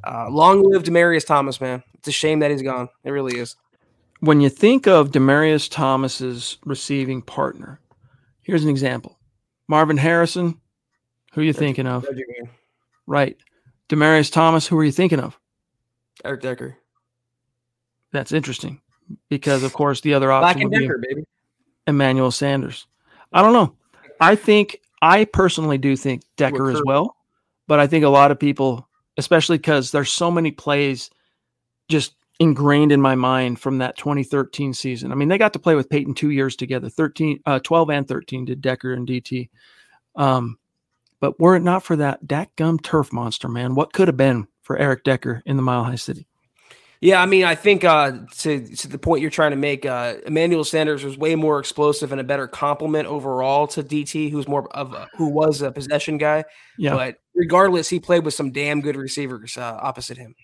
[0.05, 1.83] Uh, long live Demaryius Thomas, man.
[1.95, 2.89] It's a shame that he's gone.
[3.05, 3.57] It really is.
[4.21, 7.81] When you think of Demaryius Thomas's receiving partner,
[8.43, 9.19] here's an example
[9.69, 10.61] Marvin Harrison,
[11.33, 12.07] who are you thinking of?
[13.07, 13.37] Right.
[13.89, 15.39] Demaryius Thomas, who are you thinking of?
[16.25, 16.77] Eric Decker.
[18.13, 18.81] That's interesting
[19.29, 21.25] because of course the other option would Decker, be baby.
[21.87, 22.87] Emmanuel Sanders.
[23.33, 23.75] I don't know.
[24.21, 27.17] I think I personally do think Decker as well,
[27.67, 31.11] but I think a lot of people, especially because there's so many plays
[31.89, 35.13] just ingrained in my mind from that 2013 season.
[35.13, 38.09] I mean, they got to play with Peyton two years together, 13, uh, 12 and
[38.09, 39.49] 13 did Decker and DT.
[40.17, 40.59] Um,
[41.21, 44.47] but were it not for that Dak Gum turf monster, man, what could have been
[44.63, 46.27] for Eric Decker in the Mile High City?
[47.01, 50.15] Yeah, I mean, I think uh, to to the point you're trying to make, uh,
[50.27, 54.69] Emmanuel Sanders was way more explosive and a better complement overall to DT, who's more
[54.77, 56.45] of a, who was a possession guy.
[56.77, 56.95] Yeah.
[56.95, 60.35] But regardless, he played with some damn good receivers uh, opposite him.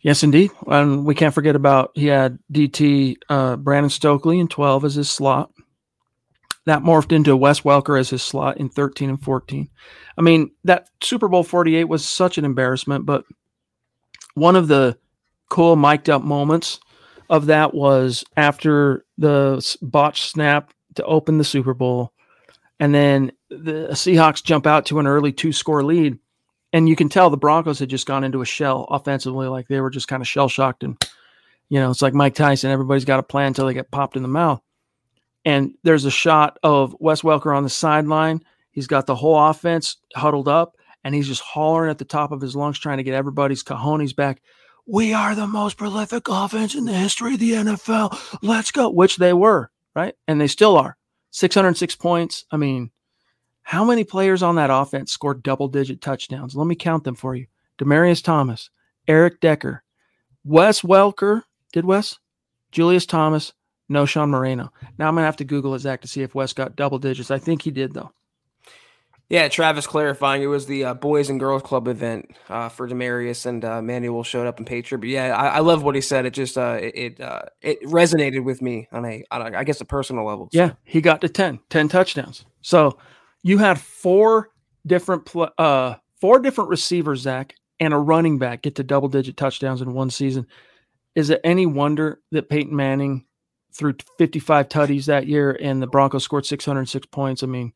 [0.00, 0.50] Yes, indeed.
[0.66, 5.10] And we can't forget about he had DT uh, Brandon Stokley in 12 as his
[5.10, 5.52] slot.
[6.66, 9.68] That morphed into Wes Welker as his slot in 13 and 14.
[10.18, 13.24] I mean, that Super Bowl 48 was such an embarrassment, but
[14.34, 14.98] one of the
[15.48, 16.78] cool mic'd up moments
[17.30, 22.12] of that was after the botch snap to open the Super Bowl,
[22.78, 26.18] and then the Seahawks jump out to an early two score lead.
[26.72, 29.80] And you can tell the Broncos had just gone into a shell offensively, like they
[29.80, 30.84] were just kind of shell shocked.
[30.84, 30.96] And,
[31.68, 34.22] you know, it's like Mike Tyson, everybody's got a plan until they get popped in
[34.22, 34.62] the mouth.
[35.44, 38.42] And there's a shot of Wes Welker on the sideline.
[38.70, 42.40] He's got the whole offense huddled up, and he's just hollering at the top of
[42.40, 44.42] his lungs, trying to get everybody's cojones back
[44.90, 48.38] we are the most prolific offense in the history of the NFL.
[48.42, 50.14] Let's go, which they were, right?
[50.26, 50.96] And they still are.
[51.30, 52.44] 606 points.
[52.50, 52.90] I mean,
[53.62, 56.56] how many players on that offense scored double digit touchdowns?
[56.56, 57.46] Let me count them for you.
[57.78, 58.68] Demaryius Thomas,
[59.06, 59.84] Eric Decker,
[60.44, 62.18] Wes Welker, did Wes?
[62.72, 63.52] Julius Thomas,
[63.90, 64.72] Knowshon Moreno.
[64.98, 66.98] Now I'm going to have to Google his act to see if Wes got double
[66.98, 67.30] digits.
[67.30, 68.12] I think he did, though.
[69.30, 73.46] Yeah, Travis clarifying it was the uh, Boys and Girls Club event uh, for Demaryius
[73.46, 74.98] and uh, Manuel showed up in Patriot.
[74.98, 76.26] But yeah, I, I love what he said.
[76.26, 79.62] It just uh, it it, uh, it resonated with me on a, on a I
[79.62, 80.48] guess a personal level.
[80.52, 80.58] So.
[80.58, 82.44] Yeah, he got to 10, 10 touchdowns.
[82.60, 82.98] So
[83.44, 84.50] you had four
[84.84, 89.36] different pl- uh four different receivers, Zach, and a running back get to double digit
[89.36, 90.48] touchdowns in one season.
[91.14, 93.26] Is it any wonder that Peyton Manning
[93.72, 97.42] threw 55 tutties that year and the Broncos scored 606 points?
[97.42, 97.72] I mean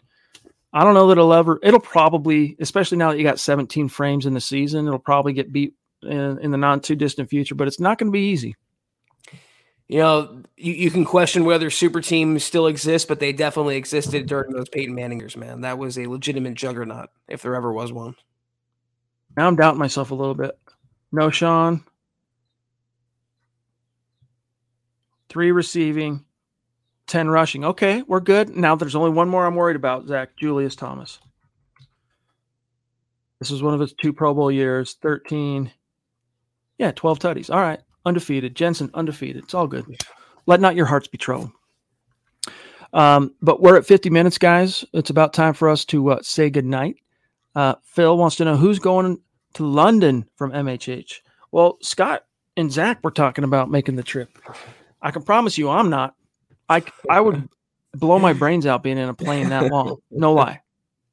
[0.74, 1.60] I don't know that it'll ever.
[1.62, 5.52] It'll probably, especially now that you got 17 frames in the season, it'll probably get
[5.52, 5.72] beat
[6.02, 7.54] in, in the not too distant future.
[7.54, 8.56] But it's not going to be easy.
[9.86, 14.26] You know, you, you can question whether super teams still exist, but they definitely existed
[14.26, 15.36] during those Peyton Manningers.
[15.36, 18.16] Man, that was a legitimate juggernaut if there ever was one.
[19.36, 20.58] Now I'm doubting myself a little bit.
[21.14, 21.84] Knowshon.
[25.34, 26.24] Three receiving,
[27.08, 27.64] 10 rushing.
[27.64, 28.50] Okay, we're good.
[28.50, 31.18] Now there's only one more I'm worried about, Zach Julius Thomas.
[33.40, 35.72] This is one of his two Pro Bowl years, 13.
[36.78, 37.52] Yeah, 12 tutties.
[37.52, 37.80] All right.
[38.06, 38.54] Undefeated.
[38.54, 39.42] Jensen, undefeated.
[39.42, 39.84] It's all good.
[40.46, 41.50] Let not your hearts be troubled.
[42.92, 44.84] Um, but we're at 50 minutes, guys.
[44.92, 46.94] It's about time for us to uh, say goodnight.
[47.56, 49.18] Uh, Phil wants to know who's going
[49.54, 51.14] to London from MHH.
[51.50, 52.24] Well, Scott
[52.56, 54.30] and Zach were talking about making the trip.
[55.04, 56.14] I can promise you, I'm not.
[56.68, 57.48] I I would
[57.92, 59.98] blow my brains out being in a plane that long.
[60.10, 60.62] No lie.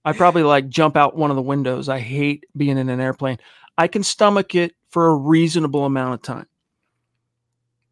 [0.04, 1.90] I probably like jump out one of the windows.
[1.90, 3.38] I hate being in an airplane.
[3.78, 6.48] I can stomach it for a reasonable amount of time.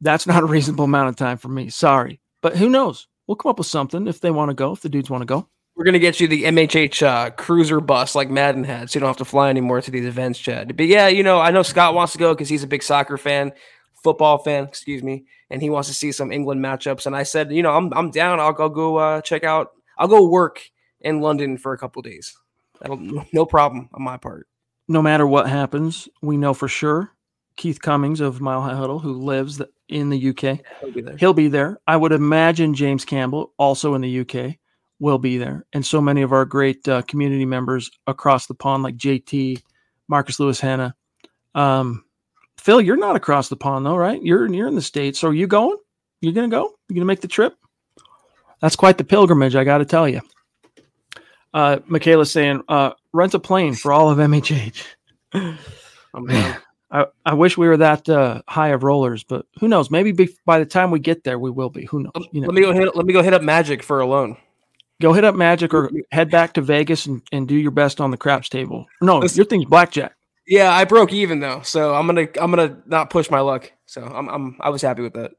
[0.01, 1.69] That's not a reasonable amount of time for me.
[1.69, 2.21] Sorry.
[2.41, 3.07] But who knows?
[3.27, 5.25] We'll come up with something if they want to go, if the dudes want to
[5.25, 5.47] go.
[5.75, 9.07] We're gonna get you the MHH uh, cruiser bus like Madden had, so you don't
[9.07, 10.75] have to fly anymore to these events, Chad.
[10.75, 13.17] But yeah, you know, I know Scott wants to go because he's a big soccer
[13.17, 13.53] fan,
[14.03, 17.05] football fan, excuse me, and he wants to see some England matchups.
[17.05, 18.39] And I said, you know, I'm I'm down.
[18.39, 19.71] I'll, I'll go uh, check out.
[19.97, 20.61] I'll go work
[21.01, 22.35] in London for a couple days.
[22.81, 24.47] That'll no problem on my part.
[24.87, 27.11] No matter what happens, we know for sure
[27.57, 31.17] Keith Cummings of Mile High Huddle, who lives in the UK, He'll be there.
[31.17, 31.79] he'll be there.
[31.87, 34.55] I would imagine James Campbell, also in the UK,
[34.99, 38.83] will be there, and so many of our great uh, community members across the pond,
[38.83, 39.61] like JT,
[40.07, 40.95] Marcus Lewis Hanna.
[41.55, 42.05] Um,
[42.69, 44.21] Phil, you're not across the pond though, right?
[44.21, 45.17] You're you're in the states.
[45.17, 45.75] So are you going?
[46.21, 46.75] You're gonna go?
[46.87, 47.55] You're gonna make the trip?
[48.61, 50.21] That's quite the pilgrimage, I got to tell you.
[51.51, 54.83] Uh, Michaela's saying, uh, rent a plane for all of MHH.
[55.33, 56.57] I'm down.
[56.91, 59.89] I, I wish we were that uh, high of rollers, but who knows?
[59.89, 61.85] Maybe be, by the time we get there, we will be.
[61.85, 62.27] Who knows?
[62.31, 62.95] You know, Let me go hit.
[62.95, 64.37] Let me go hit up Magic for a loan.
[65.01, 68.11] go hit up Magic or head back to Vegas and, and do your best on
[68.11, 68.85] the craps table.
[69.01, 70.13] No, Listen- your thing's blackjack.
[70.49, 73.71] Yeah, I broke even though, so I'm gonna I'm gonna not push my luck.
[73.85, 75.33] So I'm I'm I was happy with that.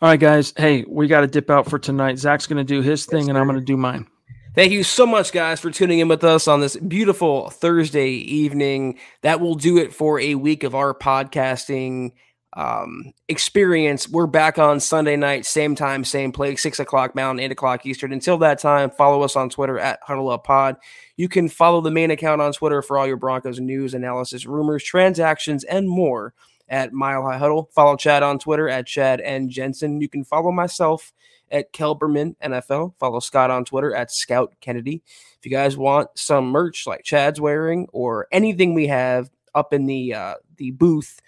[0.00, 0.54] All right, guys.
[0.56, 2.18] Hey, we got to dip out for tonight.
[2.18, 4.06] Zach's going to do his thing, and I'm going to do mine.
[4.54, 8.98] Thank you so much, guys, for tuning in with us on this beautiful Thursday evening.
[9.22, 12.12] That will do it for a week of our podcasting
[12.58, 14.08] um, experience.
[14.08, 18.12] We're back on Sunday night, same time, same place, six o'clock Mountain, eight o'clock Eastern.
[18.12, 20.76] Until that time, follow us on Twitter at Huddle Up Pod.
[21.16, 24.82] You can follow the main account on Twitter for all your Broncos news, analysis, rumors,
[24.82, 26.34] transactions, and more
[26.68, 27.70] at Mile High Huddle.
[27.72, 30.00] Follow Chad on Twitter at Chad and Jensen.
[30.00, 31.12] You can follow myself
[31.52, 32.94] at Kelberman NFL.
[32.98, 35.00] Follow Scott on Twitter at Scout Kennedy.
[35.38, 39.86] If you guys want some merch like Chad's wearing or anything we have up in
[39.86, 41.20] the uh, the booth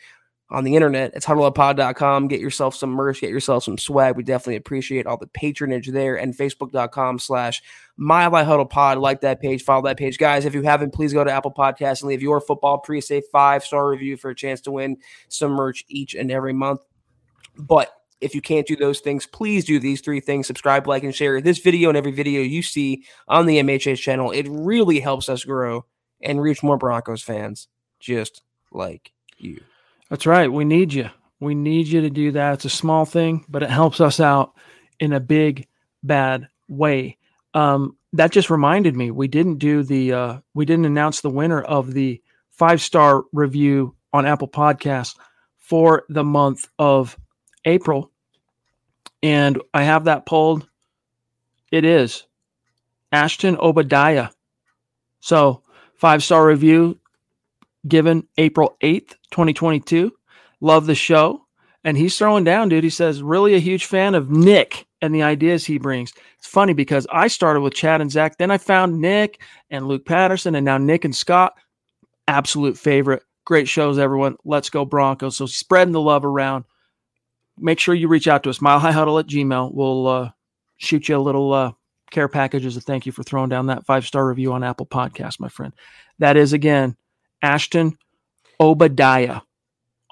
[0.51, 2.29] on the internet, it's huddleuppod.com.
[2.29, 4.17] Get yourself some merch, get yourself some swag.
[4.17, 7.63] We definitely appreciate all the patronage there and facebook.com slash
[8.01, 8.99] High Huddle Pod.
[8.99, 10.19] Like that page, follow that page.
[10.19, 13.89] Guys, if you haven't, please go to Apple Podcasts and leave your football pre-save five-star
[13.89, 14.97] review for a chance to win
[15.29, 16.81] some merch each and every month.
[17.57, 21.15] But if you can't do those things, please do these three things subscribe, like, and
[21.15, 24.31] share this video and every video you see on the MHH channel.
[24.31, 25.85] It really helps us grow
[26.21, 28.43] and reach more Broncos fans just
[28.73, 29.61] like you.
[30.11, 30.53] That's right.
[30.53, 31.09] We need you.
[31.39, 32.55] We need you to do that.
[32.55, 34.53] It's a small thing, but it helps us out
[34.99, 35.67] in a big,
[36.03, 37.17] bad way.
[37.55, 41.63] Um, that just reminded me we didn't do the uh, we didn't announce the winner
[41.63, 45.17] of the five star review on Apple Podcasts
[45.59, 47.17] for the month of
[47.65, 48.11] April,
[49.23, 50.69] and I have that pulled.
[51.71, 52.27] It is
[53.13, 54.29] Ashton Obadiah.
[55.21, 55.63] So
[55.95, 57.00] five star review
[57.87, 60.13] given April 8th, 2022.
[60.61, 61.47] Love the show.
[61.83, 62.85] And he's throwing down, dude.
[62.85, 66.13] He says, really a huge fan of Nick and the ideas he brings.
[66.39, 68.37] It's funny because I started with Chad and Zach.
[68.37, 71.55] Then I found Nick and Luke Patterson, and now Nick and Scott.
[72.29, 73.23] Absolute favorite.
[73.47, 74.37] Great shows, everyone.
[74.45, 75.37] Let's go Broncos.
[75.37, 76.65] So spreading the love around.
[77.59, 79.75] Make sure you reach out to us, milehighhuddle at gmail.
[79.75, 80.31] We'll uh,
[80.77, 81.73] shoot you a little uh,
[82.11, 84.87] care package as a thank you for throwing down that five star review on Apple
[84.87, 85.75] Podcast, my friend.
[86.19, 86.97] That is, again,
[87.43, 87.97] Ashton
[88.61, 89.41] Obadiah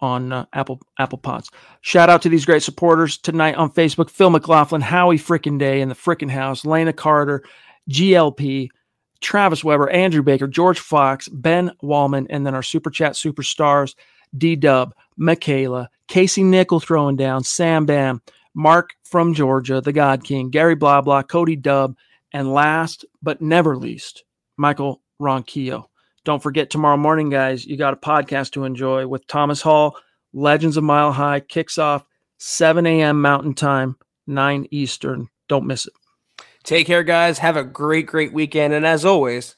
[0.01, 1.51] on uh, Apple Apple Pods.
[1.81, 5.89] Shout out to these great supporters tonight on Facebook: Phil McLaughlin, Howie Frickin' Day in
[5.89, 7.43] the Frickin' House, Lena Carter,
[7.91, 8.69] GLP,
[9.21, 13.95] Travis Weber, Andrew Baker, George Fox, Ben Wallman, and then our super chat superstars:
[14.37, 18.23] D Dub, Michaela, Casey Nickel throwing down, Sam Bam,
[18.55, 21.97] Mark from Georgia, the God King, Gary Blah Blah, Cody Dub,
[22.33, 24.25] and last but never least,
[24.57, 25.87] Michael Ronquillo.
[26.25, 29.97] Don't forget tomorrow morning, guys, you got a podcast to enjoy with Thomas Hall.
[30.33, 32.05] Legends of Mile High kicks off
[32.39, 33.23] 7 a.m.
[33.23, 33.97] Mountain Time,
[34.27, 35.29] 9 Eastern.
[35.49, 35.95] Don't miss it.
[36.65, 37.39] Take care, guys.
[37.39, 38.75] Have a great, great weekend.
[38.75, 39.57] And as always,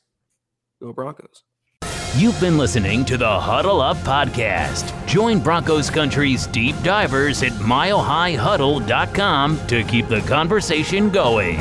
[0.81, 1.43] go Broncos.
[2.17, 5.07] You've been listening to the Huddle Up Podcast.
[5.07, 11.61] Join Broncos Country's deep divers at milehighhuddle.com to keep the conversation going.